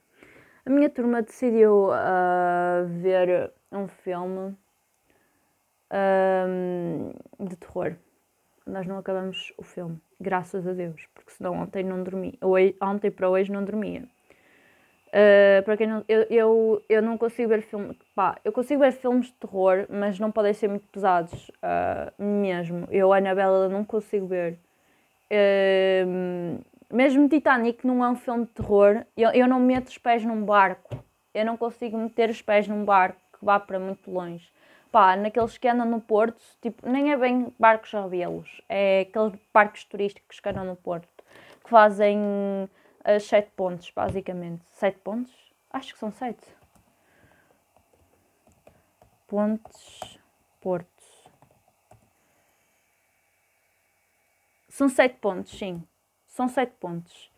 a 0.66 0.70
minha 0.70 0.90
turma 0.90 1.22
decidiu 1.22 1.90
uh, 1.90 2.86
ver 3.02 3.52
um 3.72 3.88
filme 3.88 4.56
um, 5.92 7.46
de 7.46 7.56
terror 7.58 7.96
nós 8.66 8.88
não 8.88 8.98
acabamos 8.98 9.54
o 9.58 9.64
filme, 9.64 10.00
graças 10.20 10.66
a 10.68 10.74
Deus, 10.74 11.06
porque 11.14 11.32
senão 11.32 11.54
ontem 11.54 11.84
não 11.84 12.02
dormia, 12.04 12.34
hoje, 12.42 12.76
ontem 12.82 13.12
para 13.12 13.30
hoje 13.30 13.52
não 13.52 13.64
dormia. 13.64 14.08
Uh, 15.14 15.62
para 15.64 15.78
quem 15.78 15.86
não, 15.86 16.04
eu, 16.10 16.22
eu, 16.24 16.84
eu 16.90 17.02
não 17.02 17.20
consigo 17.20 17.50
ver 17.50 17.62
filmes, 17.62 17.96
pá, 18.16 18.36
eu 18.44 18.52
consigo 18.52 18.82
ver 18.82 18.94
filmes 18.94 19.28
de 19.28 19.34
terror, 19.34 19.86
mas 19.88 20.20
não 20.20 20.32
podem 20.32 20.54
ser 20.54 20.68
muito 20.68 20.88
pesados, 20.88 21.50
uh, 21.50 22.24
mesmo. 22.24 22.88
Eu, 22.90 23.14
a 23.14 23.18
Anabela, 23.18 23.70
não 23.70 23.86
consigo 23.86 24.26
ver. 24.26 24.58
Uh, 25.32 26.60
mesmo 26.92 27.30
Titanic 27.30 27.86
não 27.86 28.04
é 28.04 28.10
um 28.10 28.16
filme 28.16 28.46
de 28.46 28.52
terror, 28.54 29.06
eu, 29.16 29.30
eu 29.30 29.48
não 29.48 29.60
meto 29.60 29.90
os 29.90 29.98
pés 30.00 30.26
num 30.26 30.44
barco, 30.44 31.04
eu 31.32 31.46
não 31.46 31.58
consigo 31.58 31.96
meter 31.96 32.32
os 32.32 32.42
pés 32.42 32.68
num 32.68 32.84
barco 32.84 33.20
que 33.38 33.46
vá 33.46 33.60
para 33.60 33.80
muito 33.80 34.10
longe 34.10 34.52
pá, 34.94 35.16
naqueles 35.16 35.58
que 35.58 35.68
andam 35.68 35.88
no 35.88 36.00
Porto, 36.00 36.40
tipo, 36.62 36.88
nem 36.88 37.12
é 37.12 37.18
bem 37.18 37.52
barcos 37.58 37.92
a 37.96 38.06
vê-los, 38.06 38.62
é 38.70 39.08
aqueles 39.10 39.34
barcos 39.52 39.84
turísticos 39.86 40.40
que 40.40 40.48
andam 40.48 40.64
no 40.66 40.76
Porto, 40.76 41.24
que 41.64 41.70
fazem 41.72 42.70
as 43.04 43.24
sete 43.24 43.52
pontes, 43.52 43.92
basicamente. 43.92 44.64
Sete 44.72 45.00
pontes? 45.00 45.34
Acho 45.70 45.94
que 45.94 46.00
são 46.00 46.12
sete. 46.12 46.46
Pontes, 49.28 50.20
Porto. 50.62 50.88
São 54.70 54.90
sete 54.90 55.18
pontos, 55.20 55.58
sim. 55.58 55.84
São 56.28 56.48
sete 56.48 56.74
pontos. 56.80 57.32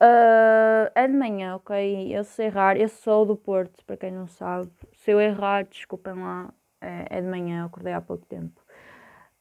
Uh, 0.00 0.90
é 0.94 1.06
de 1.06 1.14
manhã, 1.14 1.56
ok? 1.56 2.16
Eu 2.16 2.24
sei 2.24 2.46
errar. 2.46 2.76
Eu 2.76 2.88
sou 2.88 3.24
do 3.24 3.36
Porto, 3.36 3.84
para 3.84 3.96
quem 3.96 4.10
não 4.10 4.26
sabe. 4.26 4.70
Se 4.96 5.10
eu 5.10 5.20
errar, 5.20 5.64
desculpem 5.64 6.14
lá 6.14 6.52
é, 6.80 7.18
é 7.18 7.20
de 7.20 7.26
manhã, 7.28 7.64
acordei 7.64 7.92
há 7.92 8.00
pouco 8.00 8.26
tempo. 8.26 8.60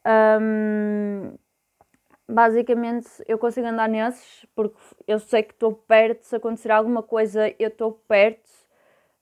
Um, 0.05 1.35
basicamente, 2.31 3.07
eu 3.27 3.37
consigo 3.37 3.67
andar 3.67 3.89
nesses 3.89 4.45
porque 4.55 4.77
eu 5.07 5.19
sei 5.19 5.43
que 5.43 5.53
estou 5.53 5.73
perto. 5.73 6.23
Se 6.23 6.35
acontecer 6.35 6.71
alguma 6.71 7.03
coisa, 7.03 7.53
eu 7.59 7.67
estou 7.69 7.91
perto 8.07 8.49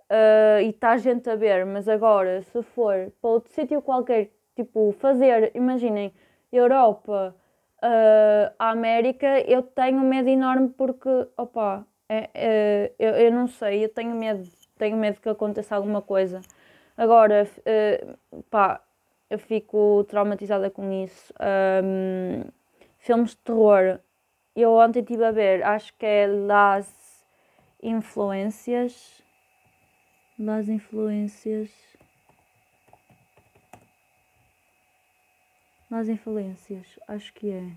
uh, 0.10 0.62
e 0.62 0.70
está 0.70 0.98
gente 0.98 1.30
a 1.30 1.36
ver. 1.36 1.66
Mas 1.66 1.88
agora, 1.88 2.42
se 2.42 2.62
for 2.64 3.12
para 3.22 3.30
outro 3.30 3.52
sítio 3.54 3.82
qualquer, 3.82 4.32
tipo 4.56 4.94
fazer, 5.00 5.52
imaginem, 5.56 6.14
Europa, 6.52 7.36
uh, 7.84 8.54
América, 8.58 9.40
eu 9.42 9.62
tenho 9.64 10.00
medo 10.02 10.30
enorme 10.30 10.70
porque, 10.70 11.10
opa, 11.38 11.86
é, 12.08 12.30
é, 12.34 12.92
eu, 13.00 13.12
eu 13.16 13.32
não 13.32 13.48
sei, 13.48 13.86
eu 13.86 13.90
tenho 13.90 14.16
medo, 14.16 14.48
tenho 14.78 14.98
medo 14.98 15.22
que 15.22 15.30
aconteça 15.30 15.76
alguma 15.76 16.02
coisa. 16.02 16.42
Agora, 16.98 17.48
uh, 17.48 18.44
pá, 18.50 18.82
eu 19.30 19.40
fico 19.40 20.04
traumatizada 20.06 20.70
com 20.70 20.92
isso. 20.92 21.34
Um, 21.84 22.44
filmes 23.00 23.32
de 23.32 23.38
terror, 23.38 24.00
eu 24.56 24.74
ontem 24.74 25.00
estive 25.00 25.26
a 25.26 25.32
ver, 25.32 25.64
acho 25.64 25.94
que 25.96 26.06
é 26.06 26.28
Las 26.28 27.26
Influências. 27.82 29.24
Las 30.38 30.68
Influências. 30.68 31.72
Las 35.90 36.08
Influências, 36.08 37.00
acho 37.08 37.34
que 37.34 37.50
é. 37.52 37.72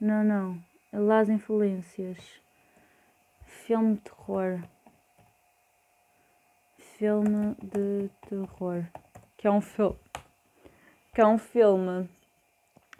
Não, 0.00 0.24
não. 0.24 0.64
É 0.92 0.98
Las 0.98 1.28
Influências. 1.28 2.40
Filme 3.44 3.96
de 3.96 4.00
terror. 4.00 4.62
Filme 6.78 7.54
de 7.62 8.08
terror. 8.28 8.86
Que 9.36 9.46
é 9.46 9.50
um 9.50 9.60
filme. 9.60 9.98
Que 11.12 11.20
é 11.20 11.26
um 11.26 11.38
filme. 11.38 12.08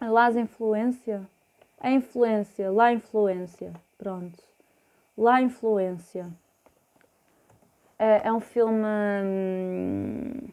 Las 0.09 0.37
Influência. 0.37 1.29
A 1.79 1.91
influência. 1.91 2.71
Lá 2.71 2.93
influência. 2.93 3.73
Pronto. 3.99 4.43
Lá 5.17 5.41
influência. 5.41 6.31
É, 7.99 8.29
é 8.29 8.33
um 8.33 8.41
filme. 8.41 8.87
Hum, 9.25 10.49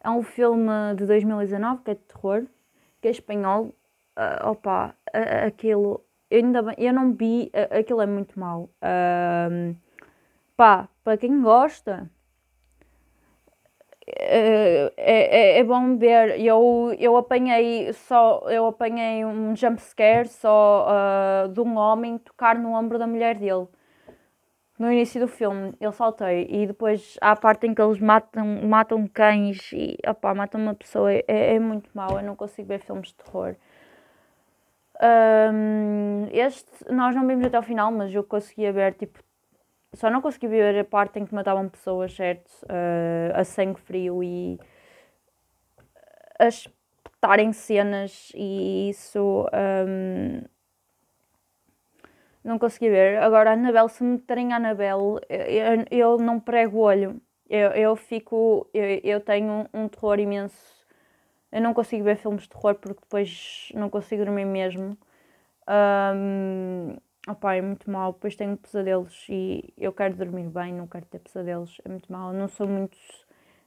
é 0.00 0.10
um 0.10 0.22
filme 0.22 0.94
de 0.96 1.06
2019 1.06 1.82
que 1.82 1.90
é 1.90 1.94
de 1.94 2.00
terror, 2.00 2.44
que 3.00 3.08
é 3.08 3.10
espanhol. 3.10 3.74
Uh, 4.16 4.50
opa, 4.50 4.94
uh, 5.14 5.46
aquilo. 5.46 6.02
Eu, 6.30 6.38
ainda 6.44 6.62
bem, 6.62 6.74
eu 6.78 6.92
não 6.92 7.12
vi, 7.12 7.50
uh, 7.54 7.78
aquilo 7.78 8.00
é 8.00 8.06
muito 8.06 8.38
mau. 8.38 8.70
Uh, 8.82 9.76
pá, 10.56 10.88
para 11.02 11.16
quem 11.16 11.40
gosta, 11.40 12.10
é, 14.06 14.92
é, 14.96 15.58
é, 15.58 15.64
bom 15.64 15.96
ver. 15.96 16.40
Eu, 16.40 16.94
eu 16.98 17.16
apanhei 17.16 17.92
só 17.92 18.44
eu 18.48 18.66
apanhei 18.66 19.24
um 19.24 19.54
jump 19.56 19.80
scare 19.80 20.28
só 20.28 20.86
uh, 20.88 21.48
de 21.48 21.60
um 21.60 21.76
homem 21.76 22.18
tocar 22.18 22.56
no 22.56 22.72
ombro 22.72 22.98
da 22.98 23.06
mulher 23.06 23.36
dele. 23.36 23.66
No 24.78 24.92
início 24.92 25.18
do 25.20 25.26
filme, 25.26 25.74
eu 25.80 25.90
saltei 25.90 26.46
e 26.50 26.66
depois 26.66 27.16
há 27.22 27.32
a 27.32 27.36
parte 27.36 27.66
em 27.66 27.74
que 27.74 27.80
eles 27.80 27.98
matam, 27.98 28.46
matam 28.64 29.06
cães 29.06 29.72
e 29.72 29.96
opá, 30.06 30.34
matam 30.34 30.60
uma 30.60 30.74
pessoa. 30.74 31.10
É, 31.12 31.24
é 31.54 31.58
muito 31.58 31.88
mau, 31.94 32.18
eu 32.18 32.22
não 32.22 32.36
consigo 32.36 32.68
ver 32.68 32.80
filmes 32.80 33.08
de 33.08 33.14
terror. 33.14 33.56
Um, 35.02 36.28
este 36.32 36.70
nós 36.90 37.14
não 37.14 37.26
vimos 37.26 37.46
até 37.46 37.58
o 37.58 37.62
final, 37.62 37.90
mas 37.90 38.14
eu 38.14 38.24
conseguia 38.24 38.72
ver 38.72 38.94
tipo 38.94 39.18
só 39.96 40.10
não 40.10 40.20
consegui 40.20 40.46
ver 40.46 40.78
a 40.78 40.84
parte 40.84 41.18
em 41.18 41.26
que 41.26 41.34
matavam 41.34 41.68
pessoas, 41.68 42.14
certo? 42.14 42.50
Uh, 42.64 43.32
a 43.34 43.44
sangue 43.44 43.80
frio 43.80 44.22
e 44.22 44.60
a 46.38 46.48
espetarem 46.48 47.52
cenas 47.52 48.30
e 48.34 48.90
isso. 48.90 49.46
Um, 49.88 50.42
não 52.44 52.58
consegui 52.58 52.90
ver. 52.90 53.18
Agora, 53.22 53.50
a 53.50 53.52
Anabel, 53.54 53.88
se 53.88 54.04
me 54.04 54.12
meterem 54.12 54.52
a 54.52 54.56
Anabel, 54.56 55.18
eu, 55.28 55.84
eu 55.90 56.18
não 56.18 56.38
prego 56.38 56.78
o 56.78 56.80
olho. 56.82 57.20
Eu, 57.48 57.70
eu 57.70 57.96
fico. 57.96 58.68
Eu, 58.72 59.00
eu 59.02 59.20
tenho 59.20 59.66
um 59.72 59.88
terror 59.88 60.18
imenso. 60.20 60.56
Eu 61.50 61.60
não 61.60 61.74
consigo 61.74 62.04
ver 62.04 62.16
filmes 62.16 62.42
de 62.42 62.50
terror 62.50 62.74
porque 62.74 63.00
depois 63.00 63.70
não 63.74 63.88
consigo 63.88 64.24
dormir 64.24 64.44
mesmo. 64.44 64.96
Um, 65.68 66.96
Opá, 67.28 67.56
é 67.56 67.60
muito 67.60 67.90
mal, 67.90 68.12
depois 68.12 68.36
tenho 68.36 68.56
pesadelos 68.56 69.26
e 69.28 69.74
eu 69.76 69.92
quero 69.92 70.14
dormir 70.14 70.48
bem, 70.48 70.72
não 70.72 70.86
quero 70.86 71.04
ter 71.06 71.18
pesadelos, 71.18 71.80
é 71.84 71.88
muito 71.88 72.10
mal, 72.12 72.32
não 72.32 72.46
sou 72.46 72.68
muito 72.68 72.96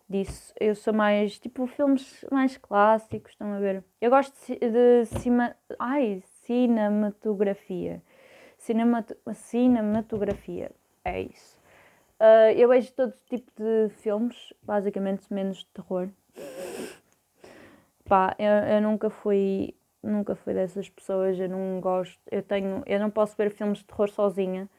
disso, 0.08 0.54
eu 0.58 0.74
sou 0.74 0.94
mais, 0.94 1.38
tipo, 1.38 1.68
filmes 1.68 2.24
mais 2.32 2.56
clássicos, 2.56 3.34
estão 3.34 3.52
a 3.52 3.60
ver? 3.60 3.84
Eu 4.00 4.12
gosto 4.12 4.34
de, 4.48 5.06
cima, 5.20 5.58
ai, 5.78 6.24
cinematografia, 6.46 8.02
Cinemat 8.58 9.12
cinematografia, 9.34 10.72
é 11.04 11.22
isso. 11.24 11.58
Uh, 12.18 12.52
eu 12.56 12.70
vejo 12.70 12.94
todo 12.94 13.14
tipo 13.30 13.52
de 13.58 13.90
filmes, 13.96 14.54
basicamente 14.64 15.34
menos 15.34 15.58
de 15.58 15.66
terror. 15.68 16.08
Pá, 18.06 18.36
eu, 18.40 18.76
eu 18.76 18.82
nunca 18.82 19.10
fui 19.10 19.76
nunca 20.04 20.36
fui 20.36 20.54
dessas 20.54 20.90
pessoas, 20.90 21.40
eu 21.40 21.50
não 21.50 21.80
gosto, 21.80 22.20
eu 22.32 22.42
tenho, 22.44 22.84
eu 22.86 23.00
não 23.00 23.10
posso 23.10 23.36
ver 23.38 23.52
filmes 23.52 23.80
de 23.80 23.86
terror 23.86 24.10
sozinha. 24.10 24.70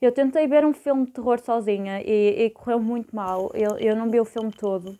Eu 0.00 0.12
tentei 0.12 0.46
ver 0.46 0.64
um 0.64 0.72
filme 0.72 1.06
de 1.06 1.12
terror 1.12 1.40
sozinha 1.40 2.00
e, 2.02 2.44
e 2.44 2.50
correu 2.50 2.78
muito 2.80 3.14
mal. 3.14 3.50
Eu, 3.54 3.76
eu 3.78 3.96
não 3.96 4.08
vi 4.10 4.20
o 4.20 4.24
filme 4.24 4.52
todo, 4.52 4.96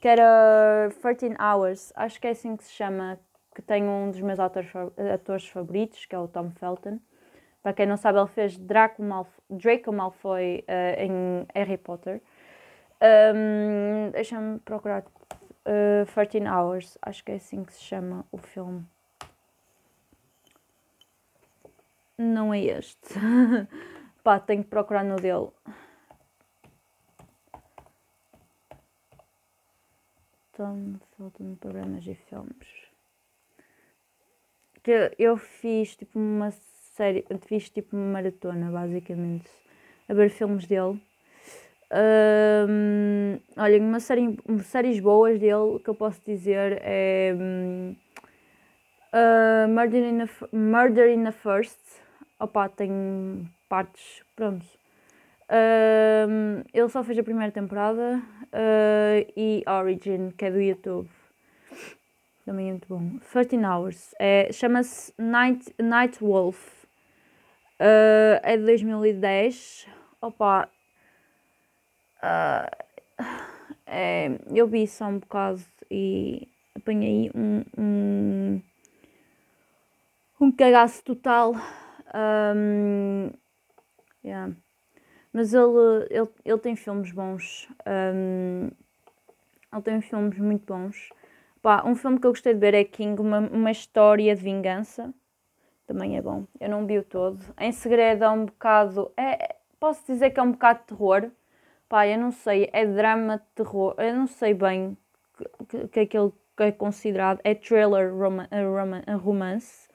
que 0.00 0.06
era 0.08 0.90
13 1.00 1.36
Hours, 1.40 1.92
acho 1.96 2.20
que 2.20 2.26
é 2.26 2.30
assim 2.30 2.56
que 2.56 2.64
se 2.64 2.72
chama, 2.72 3.18
que 3.54 3.62
tem 3.62 3.84
um 3.84 4.10
dos 4.10 4.20
meus 4.20 4.38
atores, 4.38 4.70
atores 5.14 5.48
favoritos, 5.48 6.04
que 6.06 6.14
é 6.14 6.18
o 6.18 6.28
Tom 6.28 6.50
Felton. 6.50 6.98
Para 7.62 7.72
quem 7.72 7.86
não 7.86 7.96
sabe, 7.96 8.18
ele 8.18 8.28
fez 8.28 8.58
Draco 8.58 9.02
Malfoy, 9.02 9.42
Draco 9.48 9.92
Malfoy 9.92 10.64
uh, 10.68 11.00
em 11.00 11.46
Harry 11.54 11.78
Potter. 11.78 12.20
Um, 13.00 14.10
Deixa-me 14.10 14.58
procurar 14.60 15.04
uh, 15.66 16.06
13 16.12 16.48
Hours, 16.48 16.98
acho 17.00 17.24
que 17.24 17.32
é 17.32 17.36
assim 17.36 17.64
que 17.64 17.72
se 17.72 17.82
chama 17.82 18.24
o 18.32 18.38
filme. 18.38 18.84
Não 22.22 22.54
é 22.54 22.60
este. 22.60 23.14
Pá, 24.22 24.38
tenho 24.38 24.62
que 24.62 24.70
procurar 24.70 25.02
no 25.02 25.16
dele. 25.16 25.48
Tom 30.52 30.94
Felton 31.16 31.56
Programas 31.56 32.06
e 32.06 32.14
Filmes. 32.14 32.68
Que 34.84 35.12
eu 35.18 35.36
fiz 35.36 35.96
tipo 35.96 36.16
uma 36.16 36.52
série, 36.52 37.24
fiz 37.46 37.68
tipo 37.68 37.96
uma 37.96 38.12
maratona 38.12 38.70
basicamente 38.70 39.50
a 40.08 40.14
ver 40.14 40.30
filmes 40.30 40.66
dele. 40.66 41.02
Um, 41.90 43.40
olha, 43.56 43.80
uma 43.80 43.98
série, 43.98 44.38
séries 44.62 45.00
boas 45.00 45.40
dele 45.40 45.80
que 45.82 45.90
eu 45.90 45.94
posso 45.94 46.20
dizer 46.24 46.80
é 46.82 47.34
um, 47.34 47.96
uh, 49.12 49.68
Murder, 49.68 50.04
in 50.04 50.18
the, 50.18 50.56
Murder 50.56 51.08
in 51.08 51.24
the 51.24 51.32
First 51.32 52.01
Opa, 52.42 52.68
tem 52.68 53.48
partes, 53.68 54.20
pronto. 54.34 54.66
Ele 56.74 56.88
só 56.88 57.04
fez 57.04 57.16
a 57.16 57.22
primeira 57.22 57.52
temporada 57.52 58.20
uh, 58.46 59.32
e 59.36 59.62
Origin, 59.64 60.32
que 60.32 60.46
é 60.46 60.50
do 60.50 60.60
YouTube. 60.60 61.08
Também 62.44 62.66
é 62.66 62.70
muito 62.72 62.88
bom. 62.88 63.16
13 63.30 63.64
Hours. 63.64 64.12
É, 64.18 64.50
Chama-se 64.52 65.14
Night, 65.16 65.72
Night 65.80 66.18
Wolf. 66.18 66.82
Uh, 67.78 68.42
é 68.42 68.56
de 68.56 68.64
2010. 68.64 69.86
Opa. 70.20 70.68
Uh, 72.16 73.24
é, 73.86 74.30
eu 74.52 74.66
vi 74.66 74.88
só 74.88 75.06
um 75.06 75.20
bocado 75.20 75.62
e 75.88 76.48
apanhei 76.74 77.30
um, 77.36 77.62
um, 77.78 78.62
um 80.40 80.50
cagaço 80.50 81.04
total 81.04 81.54
um, 82.14 83.30
yeah. 84.24 84.52
Mas 85.32 85.54
ele, 85.54 86.06
ele, 86.10 86.28
ele 86.44 86.58
tem 86.58 86.76
filmes 86.76 87.10
bons. 87.12 87.68
Um, 87.86 88.70
ele 89.72 89.82
tem 89.82 90.00
filmes 90.00 90.38
muito 90.38 90.66
bons. 90.66 91.08
Pá, 91.62 91.82
um 91.86 91.94
filme 91.94 92.20
que 92.20 92.26
eu 92.26 92.32
gostei 92.32 92.52
de 92.52 92.60
ver 92.60 92.74
é 92.74 92.84
King, 92.84 93.20
uma, 93.20 93.38
uma 93.38 93.70
história 93.70 94.34
de 94.34 94.42
vingança. 94.42 95.12
Também 95.86 96.16
é 96.16 96.22
bom. 96.22 96.44
Eu 96.60 96.68
não 96.68 96.86
vi 96.86 96.98
o 96.98 97.02
todo. 97.02 97.40
Em 97.58 97.72
segredo 97.72 98.24
é 98.24 98.30
um 98.30 98.44
bocado. 98.46 99.10
É, 99.16 99.56
posso 99.80 100.04
dizer 100.06 100.30
que 100.30 100.40
é 100.40 100.42
um 100.42 100.52
bocado 100.52 100.80
de 100.80 100.86
terror. 100.86 101.30
Pá, 101.88 102.06
eu 102.06 102.18
não 102.18 102.30
sei. 102.30 102.68
É 102.72 102.84
drama 102.84 103.38
de 103.38 103.44
terror. 103.54 103.94
Eu 103.98 104.14
não 104.14 104.26
sei 104.26 104.54
bem 104.54 104.96
o 105.58 105.64
que, 105.66 105.88
que, 105.88 106.00
é 106.00 106.02
aquilo 106.02 106.34
que 106.56 106.62
é 106.64 106.72
considerado. 106.72 107.40
É 107.44 107.54
thriller 107.54 108.14
roman, 108.14 108.48
roman, 108.52 109.02
romance. 109.16 109.88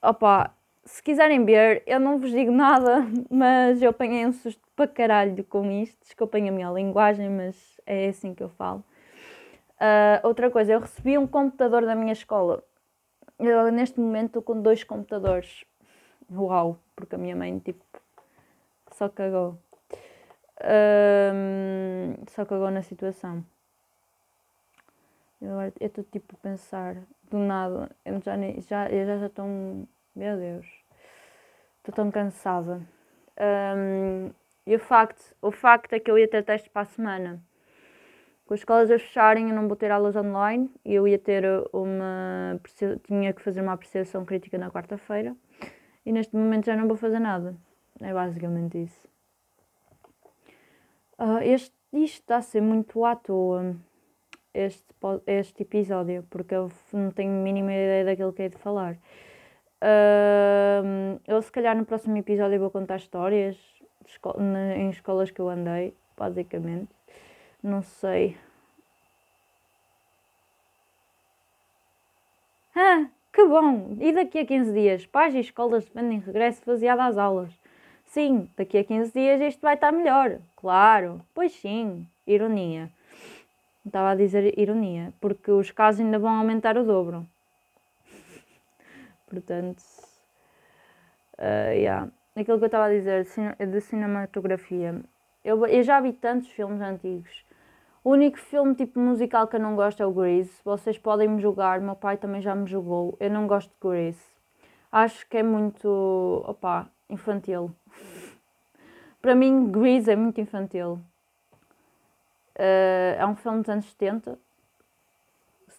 Opa, 0.00 0.54
se 0.88 1.02
quiserem 1.02 1.44
ver, 1.44 1.82
eu 1.86 2.00
não 2.00 2.18
vos 2.18 2.30
digo 2.30 2.50
nada, 2.52 3.06
mas 3.30 3.82
eu 3.82 3.90
apanhei 3.90 4.26
um 4.26 4.32
susto 4.32 4.62
para 4.74 4.88
caralho 4.88 5.44
com 5.44 5.70
isto. 5.70 5.98
Desculpem 6.02 6.48
a 6.48 6.52
minha 6.52 6.70
linguagem, 6.70 7.28
mas 7.28 7.80
é 7.86 8.08
assim 8.08 8.34
que 8.34 8.42
eu 8.42 8.48
falo. 8.48 8.82
Uh, 9.74 10.26
outra 10.26 10.50
coisa, 10.50 10.72
eu 10.72 10.80
recebi 10.80 11.18
um 11.18 11.26
computador 11.26 11.84
da 11.84 11.94
minha 11.94 12.12
escola. 12.12 12.64
Eu, 13.38 13.70
neste 13.70 14.00
momento, 14.00 14.28
estou 14.28 14.42
com 14.42 14.60
dois 14.60 14.82
computadores. 14.82 15.64
Uau! 16.32 16.78
Porque 16.96 17.14
a 17.14 17.18
minha 17.18 17.36
mãe, 17.36 17.58
tipo, 17.60 17.84
só 18.92 19.08
cagou. 19.08 19.58
Só 22.30 22.44
cagou 22.44 22.70
na 22.70 22.82
situação. 22.82 23.44
Eu 25.40 25.54
estou 25.80 26.02
tipo 26.02 26.34
a 26.34 26.38
pensar, 26.38 26.96
do 27.30 27.38
nada, 27.38 27.90
eu 28.04 28.20
já, 28.20 28.34
já, 28.60 28.90
eu 28.90 29.20
já 29.20 29.26
estou. 29.26 29.46
Meu 30.16 30.36
Deus 30.36 30.77
estou 31.88 31.94
tão 31.94 32.10
cansada. 32.10 32.80
Um, 33.76 34.30
e 34.66 34.74
o 34.74 34.78
facto, 34.78 35.34
o 35.40 35.50
facto 35.50 35.92
é 35.94 36.00
que 36.00 36.10
eu 36.10 36.18
ia 36.18 36.28
ter 36.28 36.44
testes 36.44 36.70
para 36.70 36.82
a 36.82 36.84
semana. 36.84 37.42
Com 38.46 38.54
as 38.54 38.60
escolas 38.60 38.90
a 38.90 38.98
fecharem, 38.98 39.50
eu 39.50 39.54
não 39.54 39.68
vou 39.68 39.76
ter 39.76 39.90
aulas 39.90 40.16
online. 40.16 40.70
Eu 40.84 41.06
ia 41.06 41.18
ter 41.18 41.44
uma. 41.72 42.58
tinha 43.04 43.32
que 43.32 43.42
fazer 43.42 43.60
uma 43.60 43.72
apreciação 43.72 44.24
crítica 44.24 44.56
na 44.58 44.70
quarta-feira. 44.70 45.36
E 46.04 46.12
neste 46.12 46.34
momento 46.34 46.66
já 46.66 46.76
não 46.76 46.88
vou 46.88 46.96
fazer 46.96 47.18
nada. 47.18 47.54
É 48.00 48.12
basicamente 48.12 48.82
isso. 48.82 49.08
Uh, 51.18 51.42
este, 51.42 51.74
isto 51.92 52.20
está 52.20 52.36
a 52.36 52.42
ser 52.42 52.62
muito 52.62 53.04
à 53.04 53.16
toa, 53.16 53.74
este, 54.54 54.86
este 55.26 55.62
episódio, 55.62 56.24
porque 56.30 56.54
eu 56.54 56.70
não 56.92 57.10
tenho 57.10 57.32
a 57.32 57.42
mínima 57.42 57.72
ideia 57.72 58.04
daquilo 58.04 58.32
que 58.32 58.42
é 58.42 58.48
de 58.48 58.56
falar. 58.56 58.96
Uh, 59.82 61.20
eu, 61.26 61.40
se 61.40 61.52
calhar, 61.52 61.76
no 61.76 61.84
próximo 61.84 62.16
episódio 62.16 62.58
vou 62.58 62.70
contar 62.70 62.96
histórias 62.96 63.56
esco 64.08 64.34
em 64.76 64.90
escolas 64.90 65.30
que 65.30 65.40
eu 65.40 65.48
andei, 65.48 65.94
basicamente. 66.16 66.88
Não 67.62 67.82
sei. 67.82 68.36
Ah, 72.74 73.08
que 73.32 73.44
bom! 73.46 73.96
E 74.00 74.12
daqui 74.12 74.38
a 74.38 74.46
15 74.46 74.72
dias, 74.72 75.06
pais 75.06 75.34
e 75.34 75.40
escolas 75.40 75.84
defendem 75.84 76.20
regresso 76.20 76.62
faseado 76.62 77.00
às 77.00 77.18
aulas. 77.18 77.52
Sim, 78.04 78.48
daqui 78.56 78.78
a 78.78 78.84
15 78.84 79.12
dias 79.12 79.40
isto 79.40 79.60
vai 79.60 79.74
estar 79.74 79.92
melhor. 79.92 80.40
Claro, 80.56 81.20
pois 81.34 81.52
sim. 81.52 82.06
Ironia. 82.26 82.90
Estava 83.84 84.10
a 84.10 84.14
dizer 84.14 84.58
ironia, 84.58 85.12
porque 85.20 85.50
os 85.50 85.70
casos 85.70 86.00
ainda 86.00 86.18
vão 86.18 86.30
aumentar 86.30 86.76
o 86.76 86.84
dobro. 86.84 87.26
Portanto, 89.28 89.82
uh, 91.38 91.72
yeah. 91.72 92.08
aquilo 92.34 92.58
que 92.58 92.64
eu 92.64 92.66
estava 92.66 92.86
a 92.86 92.90
dizer 92.90 93.24
de 93.24 93.80
cinematografia. 93.80 95.00
Eu, 95.44 95.64
eu 95.66 95.82
já 95.82 96.00
vi 96.00 96.12
tantos 96.12 96.48
filmes 96.50 96.80
antigos. 96.80 97.44
O 98.02 98.10
único 98.10 98.38
filme 98.38 98.74
tipo 98.74 98.98
musical 98.98 99.46
que 99.46 99.56
eu 99.56 99.60
não 99.60 99.76
gosto 99.76 100.02
é 100.02 100.06
o 100.06 100.12
Grease. 100.12 100.50
Vocês 100.64 100.96
podem 100.96 101.28
me 101.28 101.40
julgar, 101.40 101.80
meu 101.80 101.94
pai 101.94 102.16
também 102.16 102.40
já 102.40 102.54
me 102.54 102.66
julgou. 102.66 103.16
Eu 103.20 103.30
não 103.30 103.46
gosto 103.46 103.70
de 103.70 103.88
Grease. 103.88 104.24
Acho 104.90 105.28
que 105.28 105.36
é 105.36 105.42
muito, 105.42 106.42
opa, 106.46 106.88
infantil. 107.10 107.70
Para 109.20 109.34
mim, 109.34 109.70
Grease 109.70 110.10
é 110.10 110.16
muito 110.16 110.40
infantil. 110.40 111.00
Uh, 112.56 113.14
é 113.18 113.26
um 113.26 113.36
filme 113.36 113.60
dos 113.60 113.68
anos 113.68 113.84
70. 113.90 114.38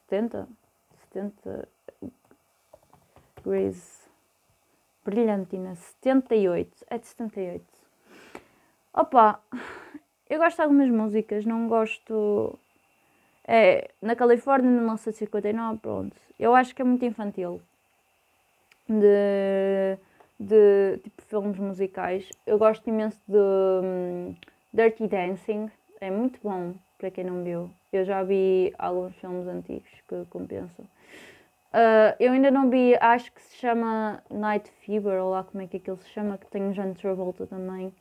70? 0.09 0.47
70. 1.13 1.67
Grease. 3.43 3.99
Brilhantina. 5.05 5.75
78. 5.75 6.85
É 6.89 6.97
de 6.97 7.07
78. 7.07 7.65
Opa, 8.93 9.39
eu 10.29 10.39
gosto 10.39 10.57
de 10.57 10.61
algumas 10.61 10.89
músicas, 10.89 11.45
não 11.45 11.67
gosto. 11.67 12.57
É, 13.47 13.89
na 14.01 14.15
Califórnia, 14.15 14.69
no 14.69 14.77
1959, 14.77 15.79
pronto. 15.79 16.15
Eu 16.39 16.53
acho 16.53 16.75
que 16.75 16.81
é 16.81 16.85
muito 16.85 17.05
infantil. 17.05 17.61
De 18.87 19.97
de 20.39 20.97
tipo 21.03 21.21
filmes 21.23 21.57
musicais. 21.57 22.29
Eu 22.47 22.57
gosto 22.57 22.87
imenso 22.87 23.19
de 23.27 23.37
um, 23.37 24.35
Dirty 24.73 25.07
Dancing, 25.07 25.69
é 25.99 26.09
muito 26.09 26.39
bom 26.41 26.73
para 26.97 27.11
quem 27.11 27.25
não 27.25 27.43
viu. 27.43 27.69
Eu 27.91 28.05
já 28.05 28.23
vi 28.23 28.73
alguns 28.77 29.15
filmes 29.15 29.47
antigos 29.47 29.89
que 30.07 30.25
compensam. 30.29 30.85
Uh, 31.71 32.15
eu 32.19 32.31
ainda 32.31 32.49
não 32.49 32.67
vi, 32.69 32.95
acho 32.99 33.31
que 33.31 33.41
se 33.41 33.57
chama 33.57 34.23
Night 34.29 34.71
Fever, 34.81 35.21
ou 35.21 35.31
lá 35.31 35.43
como 35.43 35.61
é 35.61 35.67
que 35.67 35.77
aquilo 35.77 35.97
se 35.97 36.09
chama, 36.09 36.37
que 36.37 36.47
tem 36.47 36.67
o 36.67 36.73
John 36.73 36.93
Travolta 36.93 37.45
também. 37.45 37.93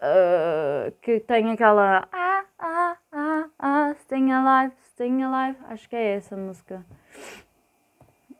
Uh, 0.00 0.90
que 1.02 1.20
tem 1.20 1.50
aquela 1.52 2.08
ah, 2.10 2.44
ah, 2.58 2.96
ah, 3.12 3.48
ah, 3.58 3.94
Staying 4.00 4.32
Alive, 4.32 4.74
Staying 4.92 5.22
Alive, 5.22 5.58
acho 5.68 5.88
que 5.88 5.94
é 5.94 6.16
essa 6.16 6.36
música. 6.36 6.84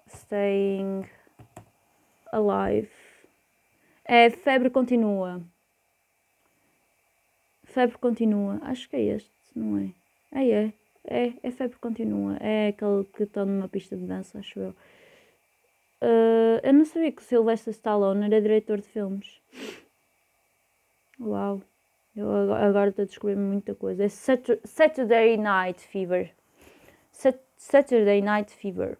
Staying 0.08 1.04
Alive. 2.32 2.90
É 4.04 4.30
Febre 4.30 4.70
Continua. 4.70 5.42
Febre 7.64 7.98
Continua. 7.98 8.58
Acho 8.62 8.88
que 8.88 8.96
é 8.96 9.02
este, 9.02 9.30
não 9.54 9.78
é? 9.78 9.92
É, 10.32 10.50
é. 10.50 10.81
É, 11.04 11.32
é 11.42 11.50
Febre 11.50 11.78
Continua. 11.78 12.36
É 12.40 12.68
aquele 12.68 13.04
que 13.04 13.24
está 13.24 13.44
numa 13.44 13.68
pista 13.68 13.96
de 13.96 14.06
dança, 14.06 14.38
acho 14.38 14.58
eu. 14.58 14.70
Uh, 16.02 16.58
eu 16.62 16.72
não 16.72 16.84
sabia 16.84 17.12
que 17.12 17.22
o 17.22 17.24
Sylvester 17.24 17.72
Stallone 17.72 18.26
era 18.26 18.40
diretor 18.40 18.80
de 18.80 18.88
filmes. 18.88 19.40
Uau. 21.20 21.62
Eu 22.14 22.52
agora 22.52 22.90
estou 22.90 23.04
a 23.04 23.06
descobrir 23.06 23.36
muita 23.36 23.74
coisa. 23.74 24.04
É 24.04 24.08
Saturday 24.08 25.36
Night 25.36 25.80
Fever. 25.80 26.34
Saturday 27.56 28.20
Night 28.20 28.52
Fever. 28.52 28.98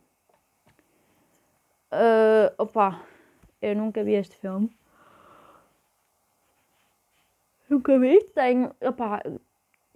Uh, 1.93 2.55
opa, 2.57 3.03
eu 3.61 3.77
nunca 3.77 4.03
vi 4.03 4.15
este 4.15 4.35
filme. 4.37 4.75
Nunca 7.69 7.99
vi. 7.99 8.23
Tenho. 8.35 8.75
Opá, 8.81 9.23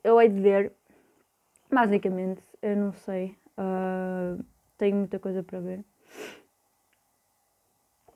eu 0.04 0.20
hei 0.20 0.28
de 0.28 0.40
ver. 0.40 0.72
Basicamente, 1.76 2.42
eu 2.62 2.74
não 2.74 2.90
sei. 2.94 3.36
Uh, 3.58 4.42
tenho 4.78 4.96
muita 4.96 5.18
coisa 5.18 5.42
para 5.42 5.60
ver. 5.60 5.84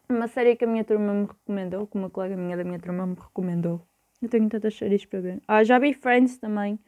Uma 0.09 0.29
série 0.29 0.57
que 0.57 0.65
a 0.65 0.67
minha 0.67 0.83
turma 0.83 1.13
me 1.13 1.27
recomendou, 1.27 1.87
que 1.87 1.99
uma 1.99 2.09
colega 2.09 2.39
minha 2.39 2.57
da 2.57 2.65
minha 2.65 2.79
turma 2.79 3.07
me 3.07 3.17
recomendou. 3.17 3.87
Eu 4.23 4.31
tenho 4.31 4.49
tantas 4.49 4.75
séries 4.75 5.05
para 5.05 5.21
ver. 5.21 5.43
Ah, 5.47 5.63
já 5.63 5.79
vi 5.79 5.93
Friends 5.93 6.39
também. 6.39 6.81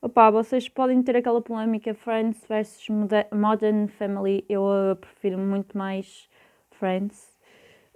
Opa, 0.00 0.30
vocês 0.30 0.68
podem 0.68 1.02
ter 1.02 1.16
aquela 1.16 1.42
polémica 1.42 1.92
Friends 1.92 2.46
versus 2.46 2.86
Modern 3.32 3.88
Family. 3.88 4.44
Eu 4.48 4.62
uh, 4.62 4.94
prefiro 4.94 5.36
muito 5.36 5.76
mais 5.76 6.28
Friends. 6.70 7.36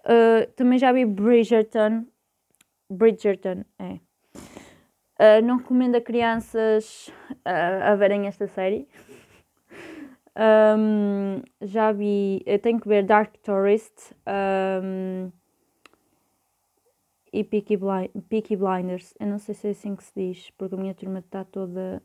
Uh, 0.01 0.51
também 0.57 0.81
já 0.81 0.91
vi 0.91 1.05
Bridgerton. 1.05 2.07
Bridgerton, 2.91 3.65
é. 3.79 4.01
Uh, 5.21 5.45
não 5.45 5.59
recomendo 5.59 5.97
a 5.97 6.01
crianças 6.01 7.09
uh, 7.47 7.85
a 7.85 7.95
verem 7.95 8.27
esta 8.27 8.47
série. 8.47 8.89
Um, 10.35 11.43
já 11.61 11.93
vi. 11.93 12.43
Eu 12.47 12.59
tenho 12.59 12.81
que 12.81 12.89
ver 12.89 13.05
Dark 13.05 13.37
Tourist 13.43 14.15
um, 14.83 15.31
e 17.31 17.45
Peaky, 17.45 17.77
Blind, 17.77 18.11
Peaky 18.31 18.57
Blinders. 18.57 19.13
Eu 19.21 19.27
não 19.27 19.39
sei 19.39 19.55
se 19.55 19.69
é 19.69 19.71
assim 19.73 19.95
que 19.95 20.05
se 20.05 20.13
diz, 20.17 20.51
porque 20.53 20.75
a 20.75 20.79
minha 20.79 20.95
turma 20.95 21.19
está 21.19 21.45
toda 21.45 22.03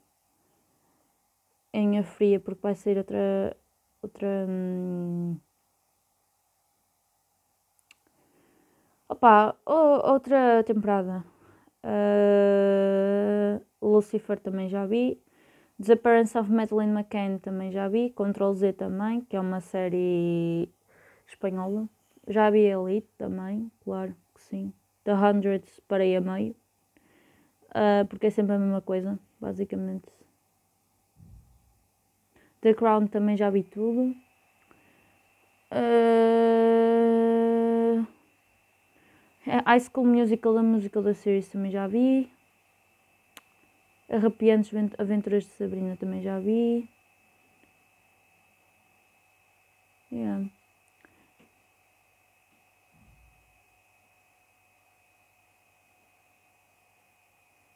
em 1.73 1.97
a 1.97 2.03
fria, 2.03 2.37
porque 2.37 2.61
vai 2.61 2.75
sair 2.75 2.97
outra. 2.97 3.55
outra 4.01 4.27
um, 4.49 5.37
Opa, 9.07 9.55
outra 9.65 10.63
temporada. 10.65 11.34
Uh, 11.85 13.61
Lucifer 13.79 14.39
também 14.39 14.67
já 14.67 14.85
vi. 14.87 15.21
Disappearance 15.77 16.35
of 16.37 16.51
Madeleine 16.51 16.93
McCann 16.93 17.37
também 17.37 17.71
já 17.71 17.87
vi. 17.87 18.09
Control 18.09 18.55
Z 18.55 18.73
também, 18.73 19.21
que 19.21 19.35
é 19.35 19.39
uma 19.39 19.61
série 19.61 20.67
espanhola. 21.27 21.87
Já 22.27 22.49
vi 22.49 22.61
Elite 22.61 23.07
também, 23.17 23.71
claro 23.83 24.15
que 24.33 24.41
sim. 24.41 24.73
The 25.03 25.13
Hundreds 25.13 25.79
parei 25.87 26.15
a 26.15 26.21
meio. 26.21 26.55
Uh, 27.69 28.05
porque 28.09 28.27
é 28.27 28.29
sempre 28.29 28.55
a 28.55 28.59
mesma 28.59 28.81
coisa, 28.81 29.19
basicamente. 29.39 30.07
The 32.61 32.73
Crown 32.73 33.05
também 33.07 33.37
já 33.37 33.51
vi 33.51 33.61
tudo. 33.63 34.15
Uh, 35.71 36.04
High 39.65 39.79
School 39.79 40.05
Musical, 40.05 40.57
a 40.59 40.63
musical 40.63 41.01
da 41.01 41.15
series 41.15 41.49
também 41.49 41.71
já 41.71 41.87
vi. 41.87 42.31
Arrepiantes 44.07 44.71
Aventuras 44.99 45.43
de 45.43 45.49
Sabrina 45.53 45.97
também 45.97 46.21
já 46.21 46.39
vi. 46.39 46.87
Yeah. 50.11 50.45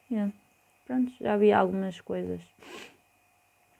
Yeah. 0.08 0.32
Pronto, 0.86 1.12
já 1.20 1.36
vi 1.36 1.52
algumas 1.52 2.00
coisas. 2.00 2.40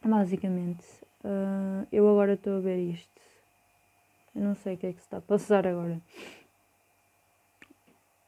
Basicamente. 0.05 0.85
Uh, 1.25 1.87
eu 1.93 2.09
agora 2.09 2.33
estou 2.33 2.57
a 2.57 2.61
ver 2.61 2.79
isto. 2.79 3.21
Eu 4.35 4.43
não 4.43 4.57
sei 4.57 4.75
o 4.75 4.79
que 4.79 4.87
é 4.89 4.93
que 4.93 4.99
se 4.99 5.07
está 5.07 5.19
a 5.19 5.21
passar 5.21 5.65
agora. 5.65 6.01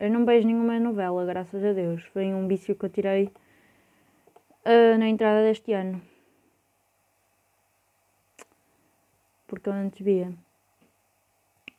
Eu 0.02 0.10
não 0.10 0.24
vejo 0.24 0.48
nenhuma 0.48 0.80
novela, 0.80 1.24
graças 1.24 1.64
a 1.64 1.72
Deus. 1.72 2.02
Foi 2.06 2.34
um 2.34 2.48
vício 2.48 2.74
que 2.74 2.84
eu 2.84 2.90
tirei 2.90 3.26
uh, 4.66 4.98
na 4.98 5.08
entrada 5.08 5.44
deste 5.44 5.72
ano. 5.72 6.02
Porque 9.46 9.68
eu 9.68 9.72
antes 9.72 10.04
via. 10.04 10.32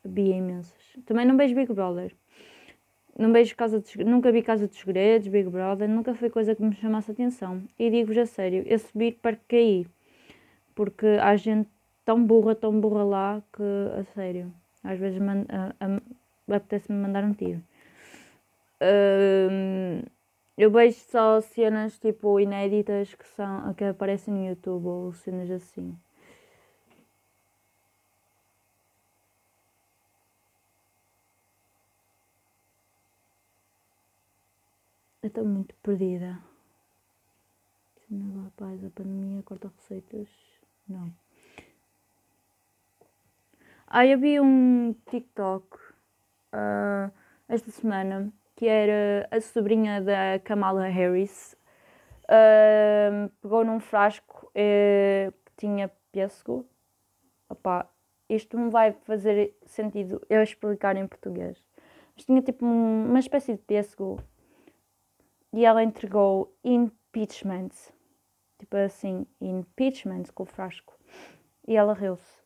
Via 0.05 0.37
imensas. 0.37 0.81
Também 1.05 1.25
não 1.25 1.35
vejo 1.35 1.53
Big 1.53 1.73
Brother. 1.73 2.15
não 3.19 3.33
vejo 3.33 3.57
casa 3.57 3.81
de, 3.81 4.01
nunca 4.05 4.31
vi 4.31 4.41
Casa 4.41 4.69
dos 4.69 4.77
Segredos, 4.77 5.27
Big 5.27 5.49
Brother, 5.49 5.89
nunca 5.89 6.15
foi 6.15 6.29
coisa 6.29 6.55
que 6.55 6.63
me 6.63 6.73
chamasse 6.75 7.11
a 7.11 7.13
atenção. 7.13 7.61
E 7.77 7.89
digo-vos 7.89 8.17
a 8.17 8.25
sério, 8.25 8.63
eu 8.65 8.79
subi 8.79 9.11
para 9.11 9.35
cair, 9.49 9.85
porque 10.73 11.07
há 11.21 11.35
gente 11.35 11.69
tão 12.05 12.23
burra, 12.23 12.55
tão 12.55 12.79
burra 12.79 13.03
lá, 13.03 13.43
que 13.51 13.63
a 13.99 14.05
sério, 14.13 14.49
às 14.81 14.97
vezes 14.97 15.19
apetece-me 16.47 16.97
mandar 16.97 17.25
um 17.25 17.33
tiro. 17.33 17.61
Um, 18.83 20.03
eu 20.57 20.69
vejo 20.69 20.99
só 21.09 21.39
cenas 21.39 21.97
tipo 21.99 22.37
inéditas 22.37 23.15
que, 23.15 23.25
são, 23.29 23.73
que 23.75 23.85
aparecem 23.85 24.33
no 24.33 24.45
YouTube 24.45 24.85
ou 24.87 25.13
cenas 25.13 25.49
assim. 25.49 25.97
Eu 35.21 35.27
estou 35.27 35.45
muito 35.45 35.73
perdida. 35.75 36.37
Sinal 38.05 38.51
paz, 38.57 38.83
a 38.83 38.89
pandemia 38.89 39.41
corta 39.43 39.71
receitas. 39.77 40.27
Não. 40.85 41.13
Ah, 43.87 44.05
eu 44.05 44.19
vi 44.19 44.41
um 44.41 44.93
TikTok 45.05 45.77
uh, 46.53 47.09
esta 47.47 47.71
semana 47.71 48.33
que 48.63 48.69
era 48.69 49.27
a 49.29 49.41
sobrinha 49.41 50.01
da 50.01 50.39
Kamala 50.41 50.87
Harris. 50.87 51.53
Uh, 52.23 53.27
pegou 53.41 53.65
num 53.65 53.81
frasco 53.81 54.47
uh, 54.47 55.31
que 55.43 55.51
tinha 55.57 55.91
pêssego. 56.13 56.65
Opá, 57.49 57.89
isto 58.29 58.57
não 58.57 58.69
vai 58.69 58.93
fazer 58.93 59.53
sentido 59.65 60.25
eu 60.29 60.41
explicar 60.41 60.95
em 60.95 61.05
português. 61.05 61.61
Mas 62.15 62.23
tinha 62.23 62.41
tipo 62.41 62.65
um, 62.65 63.09
uma 63.09 63.19
espécie 63.19 63.51
de 63.51 63.57
pêssego 63.57 64.17
e 65.51 65.65
ela 65.65 65.83
entregou 65.83 66.55
impeachment. 66.63 67.71
Tipo 68.59 68.77
assim, 68.77 69.27
impeachment 69.41 70.23
com 70.33 70.43
o 70.43 70.45
frasco. 70.45 70.97
E 71.67 71.75
ela 71.75 71.93
riu-se. 71.93 72.41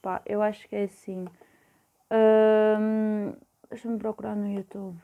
Pá, 0.00 0.22
eu 0.26 0.40
acho 0.40 0.68
que 0.68 0.76
é 0.76 0.84
assim. 0.84 1.24
Um, 2.12 3.32
Deixa-me 3.68 3.98
procurar 3.98 4.36
no 4.36 4.46
YouTube. 4.46 4.96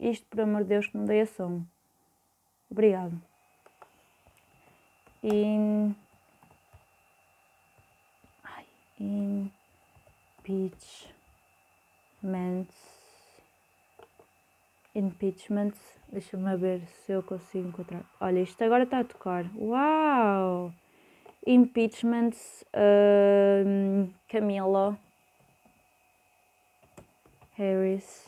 Isto, 0.00 0.26
por 0.26 0.40
amor 0.40 0.62
de 0.62 0.68
Deus, 0.70 0.86
que 0.86 0.96
não 0.96 1.04
dei 1.04 1.20
ação. 1.20 1.66
Obrigado. 2.70 3.20
In... 5.22 5.94
Ai, 8.44 8.66
impeachment 9.00 10.98
impeachment. 14.98 15.74
Deixa-me 16.10 16.56
ver 16.56 16.80
se 16.86 17.12
eu 17.12 17.22
consigo 17.22 17.68
encontrar. 17.68 18.02
Olha, 18.20 18.40
isto 18.40 18.62
agora 18.62 18.84
está 18.84 19.00
a 19.00 19.04
tocar. 19.04 19.44
Uau! 19.56 20.72
Impeachment 21.46 22.34
uh, 22.74 24.10
Camila 24.28 24.98
Harris. 27.56 28.27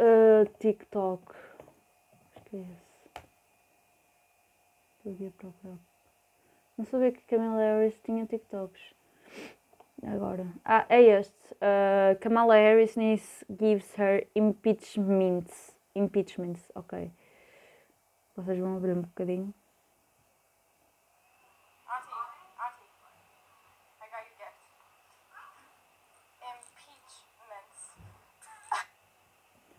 Uh, 0.00 0.46
TikTok. 0.58 1.34
Esquece. 2.36 2.88
Estou 5.04 5.28
a 5.28 5.30
procurar. 5.32 5.78
Não 6.76 6.84
sabia 6.84 7.10
que 7.10 7.22
Camila 7.22 7.56
Harris 7.56 8.00
tinha 8.04 8.24
TikToks. 8.26 8.80
Agora. 10.06 10.46
Ah, 10.64 10.86
é 10.88 11.02
este. 11.02 11.52
Uh, 11.54 12.16
Kamala 12.20 12.54
Harris 12.54 12.94
gives 13.50 13.92
her 13.98 14.26
impeachments. 14.34 15.74
Impeachments, 15.94 16.70
ok. 16.74 17.10
Vocês 18.36 18.58
vão 18.58 18.76
abrir 18.76 18.92
um 18.92 19.02
bocadinho. 19.02 19.52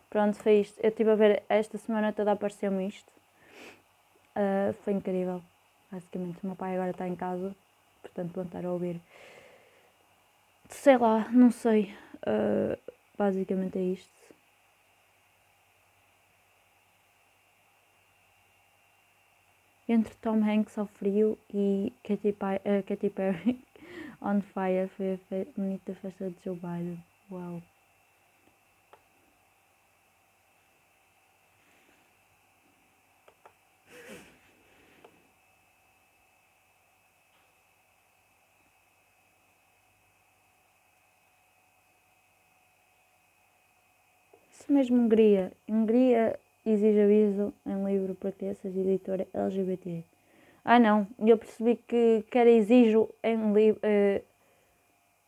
Pronto, 0.09 0.35
foi 0.37 0.61
isto. 0.61 0.79
Eu 0.81 0.89
estive 0.89 1.11
a 1.11 1.15
ver 1.15 1.43
esta 1.49 1.77
semana 1.77 2.13
toda 2.13 2.31
apareceu-me 2.31 2.87
isto. 2.87 3.11
Uh, 4.35 4.73
foi 4.83 4.93
incrível. 4.93 5.41
Basicamente, 5.91 6.39
o 6.43 6.47
meu 6.47 6.55
pai 6.55 6.75
agora 6.75 6.91
está 6.91 7.07
em 7.07 7.15
casa, 7.15 7.55
portanto 8.01 8.33
vão 8.33 8.45
estar 8.45 8.65
a 8.65 8.71
ouvir 8.71 9.01
sei 10.69 10.97
lá, 10.97 11.29
não 11.31 11.51
sei. 11.51 11.93
Uh, 12.17 12.79
basicamente 13.17 13.77
é 13.77 13.83
isto. 13.83 14.19
Entre 19.87 20.13
Tom 20.21 20.43
Hanks 20.43 20.77
ao 20.77 20.85
frio 20.85 21.37
e 21.51 21.91
Katy, 22.03 22.29
uh, 22.29 22.83
Katy 22.87 23.09
Perry 23.09 23.59
on 24.21 24.41
fire 24.41 24.87
foi 24.87 25.13
a 25.41 25.45
bonita 25.59 25.95
festa 25.95 26.29
de 26.29 26.35
Joe 26.43 26.55
Biden. 26.55 27.03
Uau! 27.31 27.61
Mesmo 44.71 44.97
Hungria. 44.97 45.51
Hungria 45.67 46.39
exige 46.65 47.01
aviso 47.01 47.53
em 47.65 47.85
livro 47.85 48.15
para 48.15 48.31
crianças 48.31 48.75
e 48.75 48.79
editora 48.79 49.27
LGBT. 49.33 50.03
Ah 50.63 50.79
não, 50.79 51.07
eu 51.19 51.37
percebi 51.37 51.75
que 51.75 52.23
quer 52.29 52.47
exijo 52.47 53.09
em 53.23 53.53
livro. 53.53 53.79
Uh, 53.83 54.23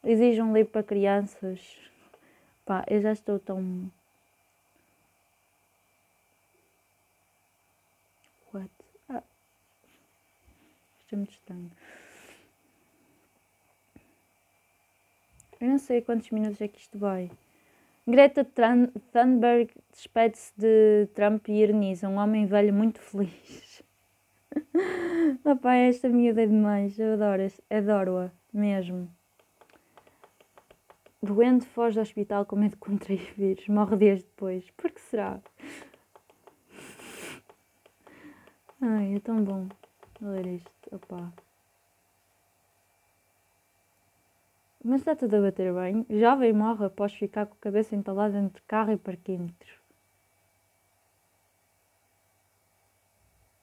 exige 0.03 0.41
um 0.41 0.53
livro 0.53 0.71
para 0.71 0.83
crianças. 0.83 1.59
Pá, 2.65 2.85
eu 2.87 3.01
já 3.01 3.11
estou 3.11 3.39
tão. 3.39 3.91
What? 8.53 8.69
Ah. 9.09 9.23
Isto 10.99 11.13
é 11.13 11.15
muito 11.15 11.31
estranho. 11.31 11.71
Eu 15.59 15.67
não 15.67 15.77
sei 15.77 16.01
quantos 16.01 16.29
minutos 16.31 16.59
é 16.59 16.67
que 16.67 16.79
isto 16.79 16.97
vai. 16.97 17.29
Greta 18.11 18.43
Thunberg 18.43 19.71
despede-se 19.93 20.51
de 20.57 21.07
Trump 21.13 21.47
e 21.47 21.63
ironiza 21.63 22.09
um 22.09 22.17
homem 22.17 22.45
velho 22.45 22.73
muito 22.73 22.99
feliz. 22.99 23.81
Opa, 25.45 25.75
esta 25.75 26.09
miúda 26.09 26.43
é 26.43 26.45
demais, 26.45 26.99
eu 26.99 27.13
adoro-a, 27.13 27.47
adoro 27.73 28.29
mesmo. 28.53 29.09
Doente 31.23 31.65
foge 31.67 31.95
do 31.95 32.01
hospital 32.01 32.45
com 32.45 32.57
medo 32.57 32.71
de 32.71 32.77
contrair 32.77 33.33
vírus, 33.37 33.65
morre 33.69 33.95
dias 33.95 34.23
depois. 34.23 34.69
Por 34.71 34.91
que 34.91 34.99
será? 34.99 35.39
Ai, 38.81 39.15
é 39.15 39.19
tão 39.21 39.41
bom 39.41 39.69
ler 40.21 40.47
isto, 40.47 40.69
opa. 40.91 41.31
Mas 44.83 45.01
está 45.01 45.15
tudo 45.15 45.35
a 45.35 45.41
bater 45.41 45.73
bem. 45.73 46.05
Jovem 46.09 46.53
morre 46.53 46.85
após 46.85 47.13
ficar 47.13 47.45
com 47.45 47.53
a 47.53 47.61
cabeça 47.61 47.95
entalada 47.95 48.37
entre 48.37 48.61
carro 48.63 48.91
e 48.91 48.97
parquímetro. 48.97 49.81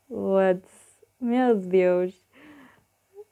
What? 0.09 0.63
Meu 1.21 1.57
Deus. 1.57 2.15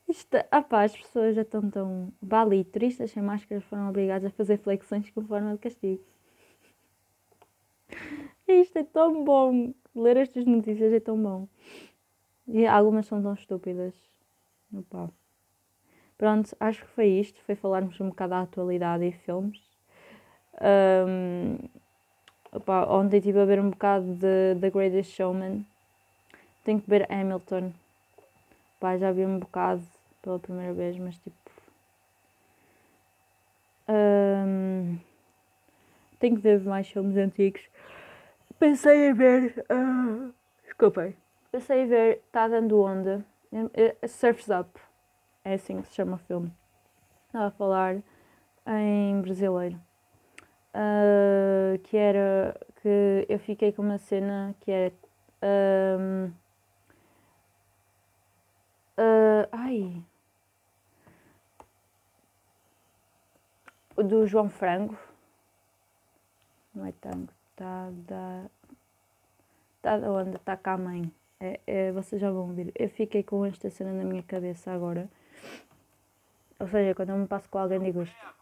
Isto, 0.09 0.37
pá, 0.69 0.85
as 0.85 0.97
pessoas 0.97 1.35
já 1.37 1.43
estão 1.43 1.71
tão. 1.71 2.13
Bali, 2.21 2.65
turistas 2.65 3.11
sem 3.11 3.23
máscaras 3.23 3.65
foram 3.65 3.89
obrigados 3.89 4.27
a 4.27 4.31
fazer 4.31 4.59
flexões 4.59 5.11
com 5.11 5.23
forma 5.23 5.53
de 5.53 5.59
castigo. 5.59 6.05
Isto 8.49 8.79
é 8.79 8.85
tão 8.85 9.25
bom. 9.25 9.75
Ler 9.95 10.17
estas 10.17 10.45
notícias 10.45 10.93
é 10.93 11.01
tão 11.01 11.21
bom. 11.21 11.49
E 12.49 12.67
algumas 12.67 13.07
são 13.07 13.23
tão 13.23 13.35
estúpidas. 13.35 13.95
Opa. 14.73 15.11
Pronto, 16.19 16.57
acho 16.59 16.83
que 16.83 16.91
foi 16.91 17.07
isto. 17.09 17.41
Foi 17.45 17.55
falarmos 17.55 18.01
um 18.01 18.09
bocado 18.09 18.31
da 18.31 18.41
atualidade 18.43 19.05
e 19.05 19.13
filmes. 19.13 19.61
Um, 20.61 21.59
opa, 22.53 22.87
ontem 22.87 23.19
estive 23.19 23.41
a 23.41 23.45
ver 23.45 23.61
um 23.61 23.71
bocado 23.71 24.15
de 24.15 24.57
The 24.61 24.71
Greatest 24.71 25.13
Showman. 25.13 25.65
Tenho 26.65 26.81
que 26.81 26.89
ver 26.89 27.11
Hamilton. 27.13 27.73
Opa, 28.79 28.97
já 28.97 29.13
vi 29.13 29.27
um 29.27 29.39
bocado 29.39 29.83
pela 30.23 30.39
primeira 30.39 30.73
vez, 30.73 30.97
mas 30.99 31.17
tipo. 31.19 31.37
Um, 33.89 34.99
tenho 36.19 36.37
que 36.37 36.43
ver 36.43 36.61
mais 36.61 36.89
filmes 36.89 37.17
antigos. 37.17 37.63
Pensei 38.59 39.11
em 39.11 39.13
ver. 39.13 39.65
Uh, 39.71 40.33
desculpem. 40.65 41.15
Pensei 41.53 41.83
em 41.83 41.87
ver 41.87 42.23
Tá 42.33 42.49
Dando 42.49 42.81
Onda. 42.81 43.25
Surf's 44.09 44.49
Up. 44.49 44.86
É 45.47 45.55
assim 45.55 45.81
que 45.81 45.87
se 45.89 45.95
chama 45.95 46.17
o 46.17 46.19
filme. 46.19 46.53
Estava 47.29 47.47
a 47.47 47.51
falar 47.53 48.03
em 48.67 49.21
brasileiro. 49.23 49.79
uh, 50.75 51.79
que 51.85 51.97
era 51.97 52.59
que 52.83 53.27
eu 53.29 53.39
fiquei 53.39 53.73
com 53.73 53.83
uma 53.83 53.99
cena 53.99 54.55
que 54.61 54.71
era 54.71 54.93
um, 55.99 56.33
uh, 58.99 59.49
ai 59.53 60.03
do 63.97 64.27
João 64.27 64.51
Frango 64.51 64.99
não 66.75 66.85
é 66.87 66.93
tango 67.01 67.33
está 67.53 67.91
da 68.07 68.47
está 69.77 69.97
onde 70.11 70.37
está 70.37 70.57
cá 70.57 70.75
a 70.75 70.79
mãe 70.79 71.11
é, 71.41 71.61
é, 71.67 71.93
vocês 71.93 72.21
já 72.21 72.31
vão 72.31 72.53
ver 72.53 72.73
eu 72.75 72.89
fiquei 72.91 73.23
com 73.23 73.45
esta 73.47 73.71
cena 73.71 73.93
na 73.93 74.05
minha 74.05 74.23
cabeça 74.23 74.73
agora 74.73 75.09
ou 76.59 76.69
seja, 76.69 76.95
quando 76.95 77.11
eu 77.11 77.17
me 77.17 77.27
passo 77.27 77.49
com 77.49 77.59
alguém 77.59 77.81
digo 77.81 78.03
isto 78.03 78.37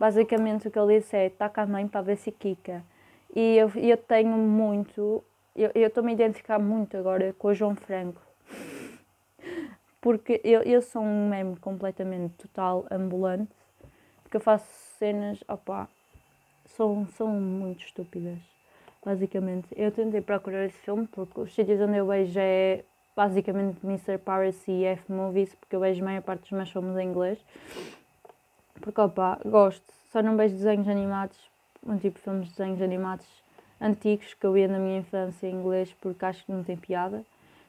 Basicamente 0.00 0.66
o 0.66 0.70
que 0.70 0.78
ele 0.78 0.98
disse 0.98 1.14
é 1.14 1.28
taca 1.28 1.60
a 1.60 1.66
mãe 1.66 1.86
para 1.86 2.00
ver 2.00 2.16
se 2.16 2.32
quica. 2.32 2.82
E 3.36 3.58
eu, 3.58 3.70
eu 3.76 3.98
tenho 3.98 4.34
muito, 4.34 5.22
eu 5.54 5.70
estou-me 5.74 6.10
a 6.10 6.14
identificar 6.14 6.58
muito 6.58 6.96
agora 6.96 7.34
com 7.34 7.48
o 7.48 7.54
João 7.54 7.76
Franco. 7.76 8.18
Porque 10.00 10.40
eu, 10.42 10.62
eu 10.62 10.80
sou 10.80 11.02
um 11.02 11.28
meme 11.28 11.54
completamente 11.56 12.32
total 12.36 12.86
ambulante, 12.90 13.52
porque 14.22 14.38
eu 14.38 14.40
faço 14.40 14.66
cenas, 14.98 15.44
opá, 15.46 15.86
são, 16.64 17.06
são 17.08 17.28
muito 17.28 17.84
estúpidas, 17.84 18.38
basicamente. 19.04 19.68
Eu 19.76 19.90
tentei 19.90 20.20
procurar 20.20 20.64
esse 20.64 20.78
filme 20.78 21.06
porque 21.06 21.40
os 21.40 21.54
sítios 21.54 21.80
onde 21.80 21.96
eu 21.96 22.06
vejo 22.06 22.38
é 22.38 22.84
basicamente 23.16 23.78
Mr. 23.84 24.18
Piracy 24.18 24.72
e 24.72 24.84
F-Movies, 24.84 25.54
porque 25.54 25.76
eu 25.76 25.80
vejo 25.80 26.02
a 26.02 26.04
maior 26.04 26.22
parte 26.22 26.42
dos 26.42 26.52
meus 26.52 26.70
filmes 26.70 26.96
em 26.96 27.08
inglês. 27.08 27.38
Porque, 28.80 29.00
opa, 29.00 29.38
gosto. 29.44 29.84
Só 30.10 30.22
não 30.22 30.36
vejo 30.36 30.54
desenhos 30.54 30.88
animados, 30.88 31.38
um 31.86 31.96
tipo 31.98 32.18
de 32.18 32.24
filmes 32.24 32.48
de 32.48 32.54
desenhos 32.56 32.82
animados 32.82 33.26
antigos 33.80 34.34
que 34.34 34.46
eu 34.46 34.52
via 34.52 34.68
na 34.68 34.78
minha 34.78 34.98
infância 34.98 35.46
em 35.46 35.54
inglês 35.54 35.94
porque 36.00 36.24
acho 36.24 36.44
que 36.44 36.52
não 36.52 36.62
tem 36.62 36.76
piada. 36.76 37.24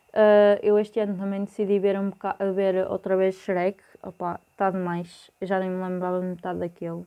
Uh, 0.09 0.59
eu 0.61 0.77
este 0.77 0.99
ano 0.99 1.17
também 1.17 1.45
decidi 1.45 1.79
ver, 1.79 1.97
um 1.97 2.11
ver 2.53 2.85
outra 2.89 3.15
vez 3.15 3.35
Shrek. 3.35 3.81
Opa, 4.03 4.39
está 4.51 4.69
demais. 4.69 5.31
Eu 5.39 5.47
já 5.47 5.59
nem 5.59 5.69
me 5.69 5.81
lembrava 5.81 6.19
metade 6.19 6.59
daquele. 6.59 7.05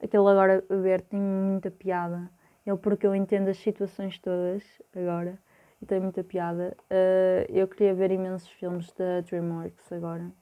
Aquele 0.00 0.28
agora 0.28 0.64
a 0.68 0.76
ver 0.76 1.00
tem 1.00 1.18
muita 1.18 1.70
piada. 1.70 2.30
Ele 2.66 2.76
porque 2.78 3.06
eu 3.06 3.14
entendo 3.14 3.48
as 3.48 3.58
situações 3.58 4.18
todas 4.18 4.62
agora 4.94 5.38
e 5.82 5.86
tem 5.86 6.00
muita 6.00 6.24
piada. 6.24 6.76
Uh, 6.90 7.50
eu 7.50 7.68
queria 7.68 7.94
ver 7.94 8.10
imensos 8.10 8.48
filmes 8.48 8.90
da 8.92 9.20
DreamWorks 9.20 9.92
agora 9.92 10.32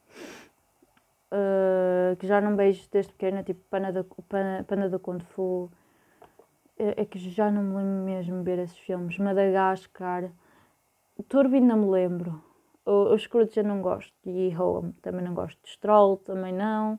uh, 1.33 2.17
que 2.17 2.27
já 2.27 2.41
não 2.41 2.55
vejo 2.57 2.87
desde 2.91 3.13
pequena, 3.13 3.43
tipo 3.43 3.61
Pana 3.71 3.93
da, 3.93 4.05
Pana, 4.29 4.65
Pana 4.69 4.89
da 4.89 4.99
Conde 4.99 5.25
Fu. 5.25 5.71
É, 6.79 7.03
é, 7.03 7.05
que 7.05 7.19
já 7.19 7.51
não 7.51 7.63
me 7.63 7.77
lembro 7.77 8.05
mesmo 8.05 8.43
ver 8.43 8.59
esses 8.59 8.79
filmes. 8.79 9.19
Madagascar. 9.19 10.31
Turbine 11.29 11.67
não 11.67 11.79
me 11.79 11.91
lembro. 11.91 12.43
O, 12.85 13.15
os 13.15 13.23
Scrooge 13.23 13.59
eu 13.59 13.65
não 13.65 13.81
gosto. 13.83 14.13
E 14.25 14.57
Home 14.57 14.93
também 15.03 15.25
não 15.25 15.35
gosto. 15.35 15.59
Stroll 15.65 16.17
também 16.19 16.53
não. 16.53 16.99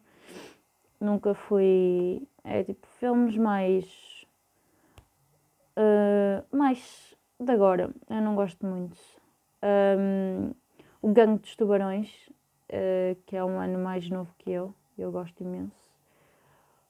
Nunca 0.99 1.33
fui. 1.33 2.27
É 2.43 2.63
tipo 2.63 2.87
filmes 2.99 3.37
mais. 3.37 3.85
Uh, 5.77 6.55
mais 6.55 7.15
de 7.39 7.51
agora. 7.51 7.93
Eu 8.09 8.21
não 8.21 8.35
gosto 8.35 8.65
muito. 8.65 8.97
Um, 9.63 10.51
o 11.01 11.11
Gangue 11.11 11.41
dos 11.41 11.55
Tubarões 11.55 12.09
uh, 12.73 13.15
que 13.25 13.35
é 13.35 13.43
um 13.43 13.59
ano 13.59 13.79
mais 13.79 14.09
novo 14.09 14.33
que 14.37 14.51
eu, 14.51 14.73
eu 14.97 15.11
gosto 15.11 15.43
imenso. 15.43 15.91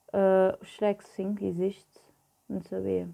Uh, 0.10 0.58
o 0.62 0.66
Shrek 0.66 1.04
5 1.04 1.44
existe, 1.44 2.02
não 2.48 2.62
sabia. 2.62 3.10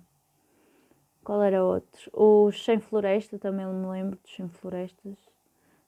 Qual 1.24 1.42
era 1.42 1.64
outro? 1.64 2.10
Os 2.14 2.64
Sem 2.64 2.80
Floresta, 2.80 3.38
também 3.38 3.66
me 3.66 3.88
lembro 3.88 4.18
dos 4.22 4.36
Sem 4.36 4.50
Florestas. 4.50 5.18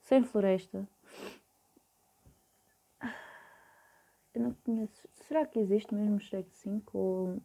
Sem 0.00 0.22
Floresta. 0.22 0.88
Eu 4.34 4.42
não 4.42 4.54
conheço. 4.64 5.08
Será 5.26 5.44
que 5.44 5.58
existe 5.58 5.94
mesmo 5.94 6.18
Shrek 6.18 6.48
5? 6.54 6.98
Ou... 6.98 7.42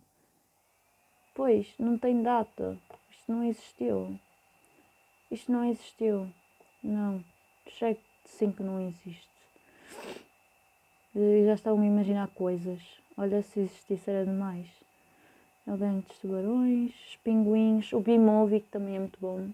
Pois, 1.37 1.71
não 1.77 1.99
tem 1.99 2.23
data. 2.23 2.75
Isto 3.11 3.31
não 3.31 3.43
existiu. 3.43 4.19
Isto 5.29 5.51
não 5.51 5.65
existiu. 5.65 6.27
Não. 6.83 7.23
Shrek 7.69 8.01
5 8.25 8.63
não 8.63 8.81
existe. 8.81 9.29
E 11.15 11.45
já 11.45 11.53
estavam 11.53 11.83
a 11.83 11.85
imaginar 11.85 12.27
coisas. 12.29 12.81
Olha, 13.15 13.43
se 13.43 13.59
existisse 13.59 14.09
era 14.09 14.25
demais. 14.25 14.65
Alguém 15.67 15.99
dos 15.99 16.17
tubarões, 16.17 16.91
os 17.07 17.15
pinguins, 17.17 17.93
o 17.93 17.99
B-Movie, 17.99 18.61
que 18.61 18.69
também 18.69 18.95
é 18.95 18.99
muito 18.99 19.19
bom. 19.21 19.47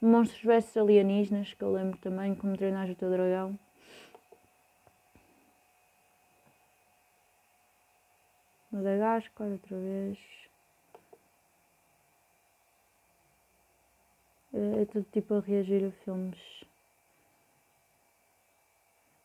Monstros 0.00 0.40
vs 0.40 0.76
alienígenas, 0.76 1.52
que 1.52 1.64
eu 1.64 1.72
lembro 1.72 1.98
também, 1.98 2.32
como 2.36 2.56
treinar 2.56 2.88
o 2.88 2.94
teu 2.94 3.10
dragão. 3.10 3.58
Madagascar, 8.70 9.48
outra 9.48 9.76
vez. 9.76 10.43
É, 14.54 14.84
tudo 14.86 15.06
tipo 15.12 15.34
a 15.34 15.40
reagir 15.40 15.84
a 15.84 15.90
filmes 16.04 16.64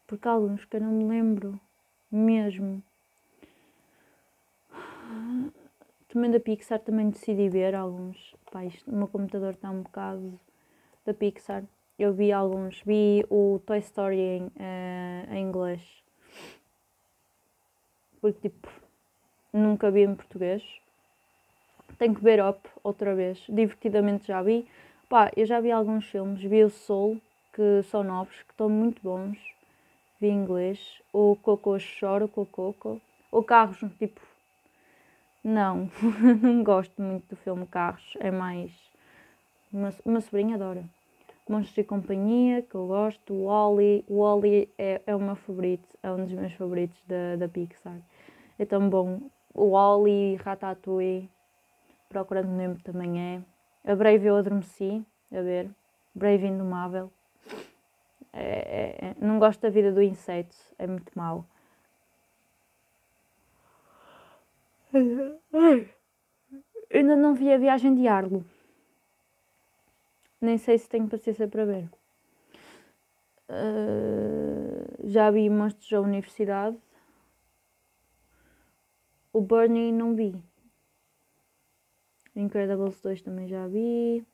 porque 0.10 0.28
há 0.28 0.32
alguns 0.32 0.66
que 0.66 0.76
eu 0.76 0.82
não 0.82 0.92
me 0.92 1.06
lembro 1.06 1.62
mesmo. 2.12 2.82
Também 6.12 6.32
da 6.32 6.40
Pixar 6.40 6.80
também 6.80 7.12
decidi 7.12 7.48
ver 7.48 7.76
alguns. 7.76 8.36
Pá, 8.52 8.66
isto, 8.66 8.90
o 8.90 8.96
meu 8.96 9.08
computador 9.08 9.54
está 9.54 9.70
um 9.70 9.84
bocado 9.84 10.40
da 11.06 11.14
Pixar. 11.14 11.64
Eu 12.00 12.12
vi 12.12 12.32
alguns, 12.32 12.82
vi 12.82 13.24
o 13.30 13.62
Toy 13.64 13.78
Story 13.78 14.18
em, 14.18 14.46
uh, 14.48 15.34
em 15.34 15.44
inglês. 15.44 15.82
Porque 18.20 18.50
tipo, 18.50 18.68
nunca 19.54 19.92
vi 19.92 20.02
em 20.02 20.16
português. 20.16 20.64
Tenho 22.00 22.16
que 22.16 22.24
ver 22.24 22.44
Up 22.44 22.68
outra 22.84 23.14
vez. 23.14 23.38
Divertidamente 23.48 24.26
já 24.26 24.42
vi. 24.42 24.68
Pá, 25.10 25.32
eu 25.36 25.46
já 25.46 25.60
vi 25.60 25.72
alguns 25.72 26.06
filmes, 26.06 26.40
vi 26.42 26.64
o 26.64 26.70
Soul, 26.70 27.20
que 27.52 27.82
são 27.90 28.04
novos, 28.04 28.44
que 28.44 28.52
estão 28.52 28.70
muito 28.70 29.02
bons 29.02 29.38
vi 30.20 30.28
inglês, 30.28 31.02
ou 31.14 31.36
Cocô 31.36 31.78
Chora, 32.00 32.28
Cococo, 32.28 33.02
ou 33.32 33.44
Carros, 33.44 33.80
tipo, 33.98 34.20
não, 35.44 35.90
não 36.44 36.64
gosto 36.64 37.02
muito 37.02 37.30
do 37.30 37.36
filme 37.38 37.66
Carros, 37.66 38.18
é 38.20 38.30
mais, 38.30 38.72
uma, 39.72 39.94
uma 40.06 40.22
sobrinha 40.22 40.56
adora. 40.56 40.84
Monstros 41.48 41.80
e 41.80 41.84
Companhia, 41.84 42.62
que 42.62 42.76
eu 42.76 42.86
gosto, 42.86 43.34
o 43.34 43.46
Wally, 43.46 44.06
o 44.08 44.20
Wally 44.20 44.70
é, 44.78 45.02
é 45.08 45.16
o 45.16 45.20
meu 45.20 45.36
favorito, 45.36 45.88
é 46.04 46.12
um 46.12 46.24
dos 46.24 46.34
meus 46.34 46.54
favoritos 46.54 47.02
da, 47.08 47.38
da 47.38 47.48
Pixar. 47.48 47.98
É 48.60 48.66
tão 48.66 48.88
bom. 48.88 49.20
O 49.56 49.72
Wally, 49.72 50.36
Ratatouille, 50.36 51.28
Procurando 52.08 52.50
Nemo 52.50 52.78
também 52.84 53.20
é. 53.20 53.42
A 53.84 53.96
Brave 53.96 54.26
eu 54.26 54.36
adormeci, 54.36 55.04
a 55.32 55.42
ver. 55.42 55.70
Brave 56.14 56.48
Indomável. 56.48 57.12
É, 58.32 58.42
é, 58.42 59.06
é, 59.08 59.16
não 59.20 59.40
gosto 59.40 59.62
da 59.62 59.70
vida 59.70 59.92
do 59.92 60.02
inseto, 60.02 60.56
é 60.78 60.86
muito 60.86 61.12
mau. 61.16 61.46
Ainda 66.94 67.16
não 67.16 67.34
vi 67.34 67.52
a 67.54 67.58
viagem 67.58 67.96
de 67.96 68.08
Arlo. 68.08 68.46
Nem 70.42 70.58
sei 70.58 70.78
se 70.78 70.88
tenho 70.90 71.08
paciência 71.08 71.48
para 71.48 71.66
ver. 71.66 71.90
Uh, 73.50 75.08
já 75.08 75.30
vi 75.32 75.50
Monstros 75.50 75.90
da 75.90 76.02
Universidade. 76.02 76.78
O 79.34 79.42
Bernie 79.42 79.92
não 79.92 80.16
vi. 80.16 80.36
Incredibles 82.36 83.02
2 83.02 83.22
também 83.22 83.48
já 83.48 83.68
vi. 83.68 84.26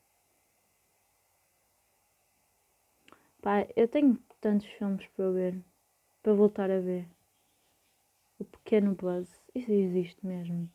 Pá, 3.41 3.67
eu 3.75 3.87
tenho 3.87 4.17
tantos 4.41 4.67
filmes 4.67 5.07
para 5.09 5.31
ver, 5.31 5.63
para 6.23 6.33
voltar 6.33 6.71
a 6.71 6.79
ver. 6.79 7.07
O 8.39 8.43
Pequeno 8.43 8.95
Buzz, 8.95 9.29
isso 9.53 9.71
existe 9.71 10.25
mesmo. 10.25 10.69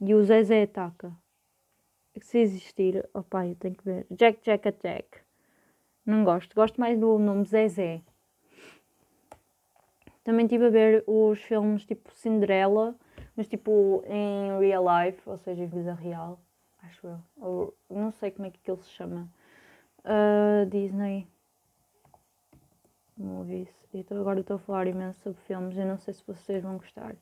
E 0.00 0.14
o 0.14 0.24
Zezé 0.24 0.62
Ataca. 0.62 1.12
Se 2.20 2.38
existir, 2.38 3.08
opá, 3.12 3.46
eu 3.46 3.54
tenho 3.56 3.74
que 3.74 3.84
ver. 3.84 4.06
Jack 4.10 4.42
Jack 4.42 4.68
Attack. 4.68 5.20
Não 6.04 6.24
gosto, 6.24 6.54
gosto 6.54 6.80
mais 6.80 6.98
do 6.98 7.18
nome 7.18 7.44
Zezé. 7.44 8.02
Também 10.22 10.46
estive 10.46 10.66
a 10.66 10.70
ver 10.70 11.04
os 11.06 11.40
filmes 11.42 11.84
tipo 11.84 12.10
Cinderela, 12.14 12.96
mas 13.36 13.46
tipo 13.48 14.02
em 14.06 14.58
real 14.58 14.84
life, 14.84 15.20
ou 15.28 15.38
seja, 15.38 15.62
em 15.62 15.66
vida 15.66 15.94
real, 15.94 16.40
acho 16.86 17.06
eu. 17.06 17.18
Ou, 17.36 17.74
não 17.90 18.10
sei 18.12 18.30
como 18.30 18.46
é 18.46 18.50
que 18.50 18.58
aquilo 18.62 18.82
se 18.82 18.90
chama. 18.90 19.28
Uh, 20.00 20.66
Disney. 20.70 21.26
movies. 23.16 23.68
E 23.92 24.04
tô, 24.04 24.14
agora 24.16 24.40
estou 24.40 24.56
a 24.56 24.58
falar 24.58 24.86
imenso 24.86 25.20
sobre 25.20 25.40
filmes 25.42 25.76
e 25.76 25.84
não 25.84 25.98
sei 25.98 26.14
se 26.14 26.22
vocês 26.26 26.62
vão 26.62 26.76
gostar. 26.76 27.16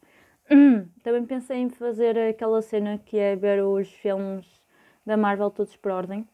Também 1.03 1.25
pensei 1.25 1.59
em 1.59 1.71
fazer 1.71 2.19
aquela 2.19 2.61
cena 2.61 2.99
que 2.99 3.19
é 3.19 3.35
ver 3.37 3.62
os 3.62 3.89
filmes 3.89 4.47
da 5.07 5.17
Marvel 5.17 5.51
todos 5.51 5.77
por 5.77 5.93
ordem. 5.93 6.29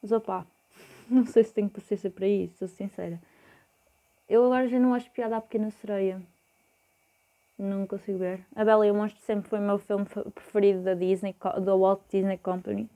Mas 0.00 0.12
opá, 0.12 0.46
não 1.10 1.26
sei 1.26 1.44
se 1.44 1.52
tenho 1.52 1.68
paciência 1.68 2.10
para 2.10 2.26
isso, 2.26 2.58
sou 2.58 2.68
sincera. 2.68 3.20
Eu 4.28 4.44
agora 4.44 4.68
já 4.68 4.78
não 4.78 4.94
acho 4.94 5.10
piada 5.10 5.36
à 5.36 5.40
Pequena 5.40 5.70
Sereia. 5.70 6.20
Não 7.58 7.86
consigo 7.86 8.18
ver. 8.18 8.44
A 8.54 8.64
Bela 8.64 8.86
e 8.86 8.90
o 8.90 8.94
Monstro 8.94 9.22
sempre 9.22 9.48
foi 9.48 9.58
o 9.58 9.62
meu 9.62 9.78
filme 9.78 10.04
preferido 10.34 10.82
da 10.82 10.94
Disney, 10.94 11.34
da 11.64 11.74
Walt 11.74 12.02
Disney 12.10 12.36
Company. 12.38 12.88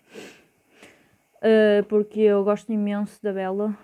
Uh, 1.37 1.83
porque 1.89 2.21
eu 2.21 2.45
gosto 2.45 2.71
imenso 2.71 3.23
da 3.23 3.33
Bela. 3.33 3.77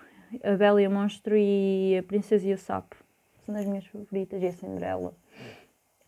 A 0.42 0.56
Bela 0.56 0.82
e 0.82 0.86
o 0.86 0.90
Monstro 0.90 1.34
e 1.36 1.96
a 1.98 2.02
Princesa 2.02 2.46
e 2.46 2.52
o 2.52 2.58
Sapo. 2.58 2.96
São 3.44 3.54
das 3.54 3.64
minhas 3.64 3.86
favoritas 3.86 4.42
e 4.42 4.46
a 4.46 4.52
Cinderela. 4.52 5.14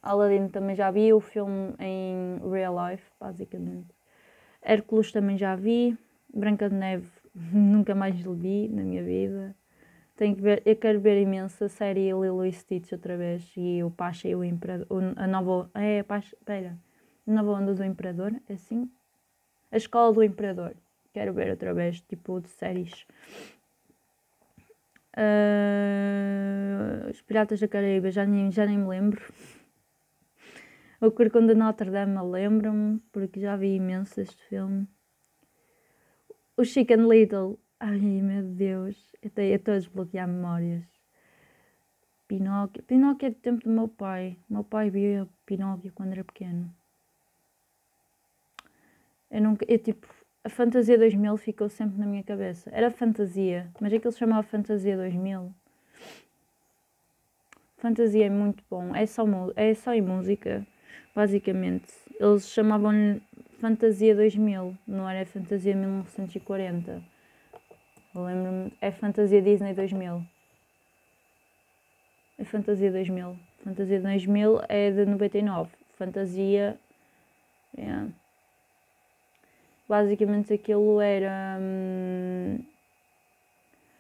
Aladdin 0.03 0.49
também 0.49 0.77
já 0.77 0.91
vi, 0.91 1.13
o 1.13 1.21
filme 1.21 1.75
em 1.79 2.41
real 2.51 2.75
life, 2.91 3.05
basicamente. 3.19 3.89
Hércules 4.63 5.13
também 5.13 5.39
já 5.39 5.57
vi. 5.57 5.97
Branca 6.33 6.69
de 6.69 6.75
Neve 6.75 7.09
nunca 7.35 7.95
mais 7.95 8.15
vi 8.17 8.69
na 8.69 8.83
minha 8.83 9.03
vida. 9.03 9.57
Tenho 10.19 10.35
que 10.35 10.43
ver, 10.43 10.63
eu 10.67 10.75
quero 10.75 10.99
ver 10.99 11.23
imenso 11.23 11.63
a 11.63 11.69
série 11.69 12.11
Lilo 12.11 12.45
e 12.45 12.53
Stitch 12.53 12.91
outra 12.91 13.17
vez 13.17 13.53
e 13.57 13.85
o 13.85 13.91
Pacha 13.93 14.27
e 14.27 14.35
o 14.35 14.43
Imperador. 14.43 14.89
A 15.15 15.29
nova. 15.29 15.71
É, 15.73 16.01
a 16.01 16.05
Pacha. 16.05 16.35
Espera. 16.35 16.77
A 17.25 17.31
nova 17.31 17.53
onda 17.53 17.73
do 17.73 17.85
Imperador, 17.85 18.33
é 18.49 18.55
assim? 18.55 18.91
A 19.71 19.77
Escola 19.77 20.13
do 20.13 20.25
Imperador. 20.25 20.75
Quero 21.15 21.33
ver 21.35 21.51
outra 21.51 21.73
vez, 21.73 22.01
tipo 22.01 22.41
de 22.41 22.49
séries. 22.49 23.07
Uh, 25.17 27.09
os 27.09 27.23
Piratas 27.23 27.61
da 27.61 27.69
Caraíba, 27.69 28.11
já 28.11 28.27
nem, 28.27 28.51
já 28.51 28.67
nem 28.67 28.77
me 28.77 28.89
lembro. 28.89 29.23
O 31.01 31.13
Corcunda 31.13 31.55
de 31.55 31.61
Notre 31.61 31.93
Dame, 31.93 32.21
lembro-me, 32.23 32.99
porque 33.13 33.39
já 33.39 33.55
vi 33.55 33.77
imenso 33.77 34.21
este 34.21 34.43
filme. 34.49 34.89
O 36.57 36.65
Chicken 36.65 37.09
Little, 37.09 37.57
ai 37.81 37.99
meu 37.99 38.43
Deus, 38.43 38.97
eu 39.23 39.29
estou 39.55 39.75
a 39.75 39.79
desbloquear 39.79 40.29
memórias. 40.29 40.85
Pinóquio. 42.29 42.83
Pinóquio 42.83 43.27
é 43.27 43.31
do 43.31 43.37
tempo 43.37 43.65
do 43.65 43.71
meu 43.71 43.89
pai. 43.89 44.37
Meu 44.51 44.63
pai 44.63 44.91
via 44.91 45.27
Pinóquio 45.47 45.91
quando 45.95 46.13
era 46.13 46.23
pequeno. 46.23 46.73
Eu 49.31 49.41
nunca. 49.41 49.65
Eu 49.67 49.79
tipo. 49.79 50.07
A 50.45 50.51
Fantasia 50.51 50.97
2000 50.97 51.37
ficou 51.37 51.69
sempre 51.69 51.99
na 51.99 52.07
minha 52.07 52.23
cabeça. 52.23 52.71
Era 52.73 52.91
fantasia, 52.91 53.71
mas 53.81 53.93
aquilo 53.93 54.13
se 54.13 54.19
chamava 54.19 54.43
Fantasia 54.43 54.97
2000. 54.97 55.53
Fantasia 57.79 58.27
é 58.27 58.31
muito 58.31 58.63
bom. 58.71 58.95
É 58.95 59.05
só, 59.05 59.25
é 59.57 59.75
só 59.75 59.93
em 59.93 60.01
música, 60.01 60.67
basicamente. 61.15 61.93
Eles 62.19 62.49
chamavam-lhe 62.49 63.21
Fantasia 63.61 64.15
2000, 64.15 64.79
não 64.87 65.09
era 65.09 65.27
Fantasia 65.27 65.75
1940. 65.75 67.03
Lembro-me. 68.15 68.73
É 68.81 68.91
Fantasia 68.91 69.43
Disney 69.43 69.75
2000. 69.75 70.23
É 72.39 72.45
Fantasia 72.45 72.91
2000. 72.91 73.37
Fantasia 73.65 74.01
2000 74.01 74.61
é 74.69 74.91
de 74.91 75.05
99. 75.05 75.71
Fantasia. 75.97 76.79
Yeah. 77.77 78.11
Basicamente 79.89 80.53
aquilo 80.55 81.01
era. 81.01 81.59
Hum, 81.61 82.59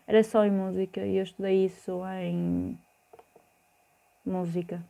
era 0.06 0.22
só 0.24 0.44
em 0.44 0.50
música 0.50 1.04
e 1.04 1.16
eu 1.16 1.24
estudei 1.24 1.66
isso 1.66 2.00
em. 2.06 2.78
música. 4.24 4.82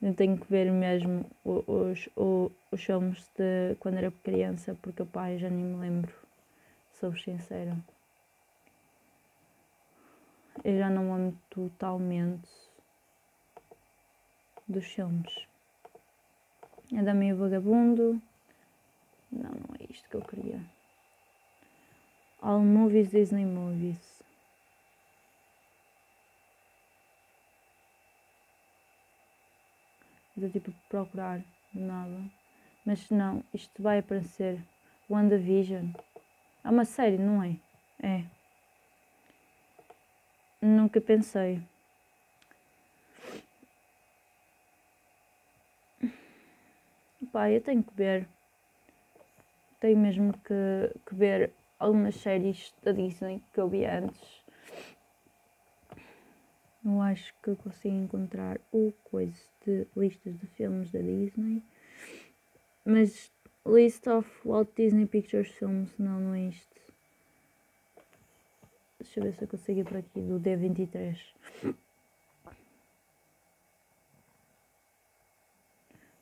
Eu 0.00 0.14
tenho 0.14 0.36
que 0.38 0.46
ver 0.48 0.70
mesmo 0.70 1.24
os, 1.44 2.08
os, 2.14 2.52
os 2.70 2.84
filmes 2.84 3.28
de 3.36 3.74
quando 3.80 3.96
era 3.96 4.10
criança, 4.22 4.76
porque 4.82 5.02
o 5.02 5.06
pai 5.06 5.38
já 5.38 5.48
nem 5.48 5.64
me 5.64 5.80
lembro 5.80 6.25
sincera. 7.14 7.76
Eu 10.64 10.78
já 10.78 10.88
não 10.88 11.14
lembro 11.14 11.38
totalmente 11.50 12.48
dos 14.66 14.86
filmes. 14.86 15.46
É 16.92 17.02
da 17.02 17.12
meio 17.12 17.36
vagabundo. 17.36 18.20
Não, 19.30 19.50
não 19.50 19.76
é 19.78 19.86
isto 19.90 20.08
que 20.08 20.16
eu 20.16 20.22
queria. 20.22 20.60
All 22.40 22.60
movies, 22.60 23.10
Disney 23.10 23.44
movies. 23.44 24.22
Vou 30.36 30.50
tipo 30.50 30.72
procurar 30.88 31.42
nada. 31.74 32.30
Mas 32.84 33.10
não, 33.10 33.42
isto 33.52 33.82
vai 33.82 33.98
aparecer. 33.98 34.60
WandaVision. 35.08 35.92
É 36.66 36.68
uma 36.68 36.84
série, 36.84 37.16
não 37.16 37.44
é? 37.44 37.56
É. 38.02 38.24
Nunca 40.60 41.00
pensei. 41.00 41.62
Pá, 47.30 47.48
eu 47.52 47.60
tenho 47.60 47.84
que 47.84 47.94
ver. 47.94 48.28
Tenho 49.78 49.96
mesmo 49.96 50.32
que, 50.32 50.98
que 51.08 51.14
ver 51.14 51.52
algumas 51.78 52.16
séries 52.16 52.74
da 52.82 52.90
Disney 52.90 53.40
que 53.52 53.60
eu 53.60 53.68
vi 53.68 53.84
antes. 53.84 54.42
Eu 56.84 57.00
acho 57.00 57.32
que 57.44 57.54
consigo 57.54 57.94
encontrar 57.94 58.58
o 58.72 58.90
coisa 59.04 59.40
de 59.64 59.86
listas 59.96 60.36
de 60.36 60.48
filmes 60.48 60.90
da 60.90 60.98
Disney. 60.98 61.62
Mas 62.84 63.30
List 63.66 64.06
of 64.06 64.28
Walt 64.44 64.68
Disney 64.76 65.06
Pictures 65.06 65.50
Films. 65.50 65.90
Não, 65.98 66.20
não 66.20 66.34
é 66.34 66.42
isto. 66.42 66.76
Deixa 69.00 69.18
eu 69.18 69.24
ver 69.24 69.34
se 69.34 69.42
eu 69.42 69.48
consigo 69.48 69.80
ir 69.80 69.84
por 69.84 69.96
aqui 69.96 70.20
do 70.20 70.38
D23. 70.38 71.18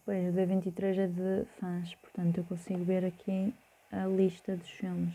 Bem, 0.07 0.31
o 0.31 0.33
D23 0.33 0.99
é 0.99 1.07
de 1.07 1.45
fãs, 1.61 1.95
portanto 1.97 2.39
eu 2.39 2.45
consigo 2.45 2.83
ver 2.85 3.05
aqui 3.05 3.55
a 3.93 4.07
lista 4.07 4.57
dos 4.57 4.71
filmes. 4.71 5.15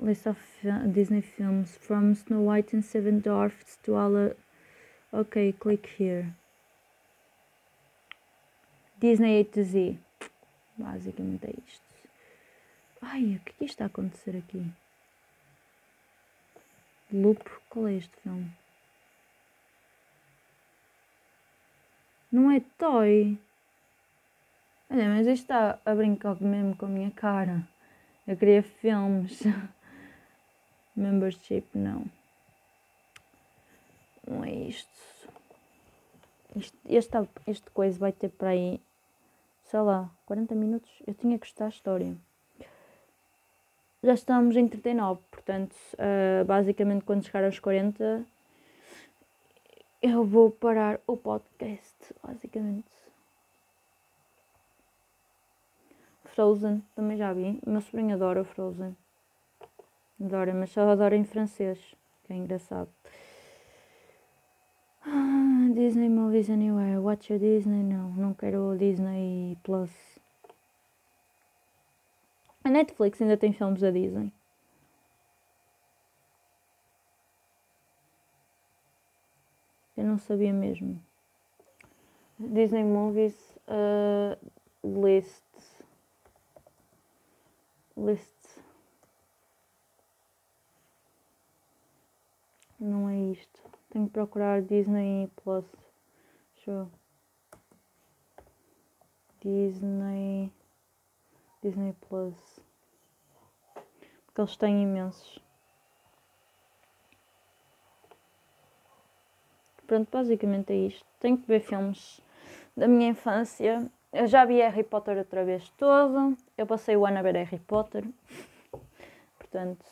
List 0.00 0.26
of 0.26 0.40
Disney 0.92 1.20
films 1.20 1.76
from 1.76 2.12
Snow 2.12 2.50
White 2.50 2.74
and 2.74 2.82
Seven 2.82 3.20
Dwarfs 3.20 3.76
to 3.82 3.94
all. 3.94 4.34
Ok, 5.12 5.52
click 5.60 6.02
here. 6.02 6.34
Disney 8.98 9.40
A 9.40 9.44
to 9.44 9.62
Z. 9.62 9.98
Basicamente 10.80 11.46
é 11.46 11.54
isto. 11.66 11.84
Ai, 13.02 13.36
o 13.36 13.40
que 13.40 13.50
é 13.50 13.54
que 13.58 13.64
está 13.64 13.84
a 13.84 13.86
acontecer 13.86 14.34
aqui? 14.34 14.64
Loop, 17.12 17.42
qual 17.68 17.88
é 17.88 17.94
este 17.94 18.16
filme? 18.22 18.50
Não 22.32 22.50
é 22.50 22.60
Toy. 22.78 23.38
Olha, 24.88 25.08
mas 25.10 25.26
isto 25.26 25.42
está 25.42 25.78
a 25.84 25.94
brincar 25.94 26.40
mesmo 26.40 26.74
com 26.76 26.86
a 26.86 26.88
minha 26.88 27.10
cara. 27.10 27.68
Eu 28.26 28.36
queria 28.36 28.62
filmes. 28.62 29.42
Membership, 30.96 31.66
não. 31.74 32.06
Não 34.26 34.44
é 34.44 34.52
isto. 34.52 34.88
Este, 36.56 36.78
este, 36.88 37.16
este 37.46 37.70
coisa 37.70 37.98
vai 37.98 38.12
ter 38.12 38.30
para 38.30 38.50
aí 38.50 38.80
sei 39.70 39.80
lá, 39.80 40.10
40 40.30 40.54
minutos, 40.54 40.88
eu 41.08 41.12
tinha 41.12 41.36
que 41.36 41.52
a 41.60 41.68
história. 41.68 42.16
Já 44.00 44.14
estamos 44.14 44.54
em 44.54 44.68
39, 44.68 45.20
portanto, 45.28 45.74
uh, 45.94 46.44
basicamente 46.44 47.04
quando 47.04 47.24
chegar 47.24 47.42
aos 47.42 47.58
40, 47.58 48.24
eu 50.00 50.24
vou 50.24 50.52
parar 50.52 51.00
o 51.04 51.16
podcast, 51.16 52.14
basicamente. 52.22 52.86
Frozen, 56.26 56.80
também 56.94 57.16
já 57.16 57.32
vi. 57.32 57.58
Meu 57.66 57.80
sobrinho 57.80 58.14
adora 58.14 58.44
Frozen. 58.44 58.96
Adora, 60.20 60.54
mas 60.54 60.70
só 60.70 60.88
adora 60.88 61.16
em 61.16 61.24
francês, 61.24 61.76
que 62.22 62.32
é 62.32 62.36
engraçado. 62.36 62.88
Ah, 65.04 65.68
Disney 65.74 66.08
Movies 66.08 66.48
Anywhere. 66.48 66.98
Watch 66.98 67.32
your 67.32 67.40
Disney? 67.40 67.82
Não, 67.82 68.10
não 68.10 68.32
quero 68.32 68.76
Disney 68.78 69.58
Plus. 69.64 70.09
A 72.62 72.68
Netflix 72.68 73.20
ainda 73.20 73.36
tem 73.36 73.52
filmes 73.52 73.80
da 73.80 73.90
Disney. 73.90 74.32
Eu 79.96 80.04
não 80.04 80.18
sabia 80.18 80.52
mesmo. 80.52 81.02
Disney 82.38 82.84
Movies 82.84 83.36
uh, 83.68 84.36
List. 84.82 85.44
List. 87.96 88.60
Não 92.78 93.10
é 93.10 93.18
isto. 93.32 93.60
Tenho 93.90 94.06
que 94.06 94.12
procurar 94.12 94.62
Disney 94.62 95.30
Plus. 95.42 95.66
Eu. 96.66 96.90
Disney. 99.42 100.52
Disney 101.62 101.94
Plus. 102.08 102.60
Porque 104.26 104.40
eles 104.40 104.56
têm 104.56 104.82
imensos. 104.82 105.38
Pronto, 109.86 110.08
basicamente 110.10 110.72
é 110.72 110.76
isto. 110.76 111.04
Tenho 111.18 111.36
que 111.36 111.46
ver 111.46 111.60
filmes 111.60 112.20
da 112.76 112.86
minha 112.86 113.10
infância. 113.10 113.90
Eu 114.12 114.26
já 114.26 114.44
vi 114.44 114.60
Harry 114.60 114.84
Potter 114.84 115.18
outra 115.18 115.44
vez 115.44 115.68
todo. 115.70 116.36
Eu 116.56 116.66
passei 116.66 116.96
o 116.96 117.04
ano 117.04 117.18
a 117.18 117.22
ver 117.22 117.34
Harry 117.34 117.58
Potter. 117.58 118.04
Portanto, 119.36 119.84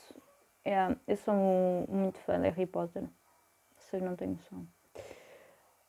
é, 0.65 0.95
eu 1.07 1.17
sou 1.17 1.35
muito 1.89 2.19
fã 2.21 2.41
de 2.41 2.49
Harry 2.49 2.67
Potter. 2.67 3.05
Vocês 3.77 4.03
não 4.03 4.15
têm 4.15 4.29
noção. 4.29 4.67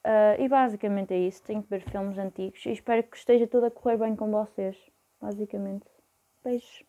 Uh, 0.06 0.42
e 0.42 0.48
basicamente 0.48 1.14
é 1.14 1.20
isso. 1.20 1.44
Tenho 1.44 1.62
que 1.62 1.70
ver 1.70 1.82
filmes 1.82 2.18
antigos 2.18 2.66
e 2.66 2.72
espero 2.72 3.04
que 3.04 3.16
esteja 3.16 3.46
tudo 3.46 3.66
a 3.68 3.72
correr 3.72 3.98
bem 3.98 4.16
com 4.16 4.32
vocês. 4.32 4.76
Basicamente. 5.22 5.90
Beijos. 6.44 6.86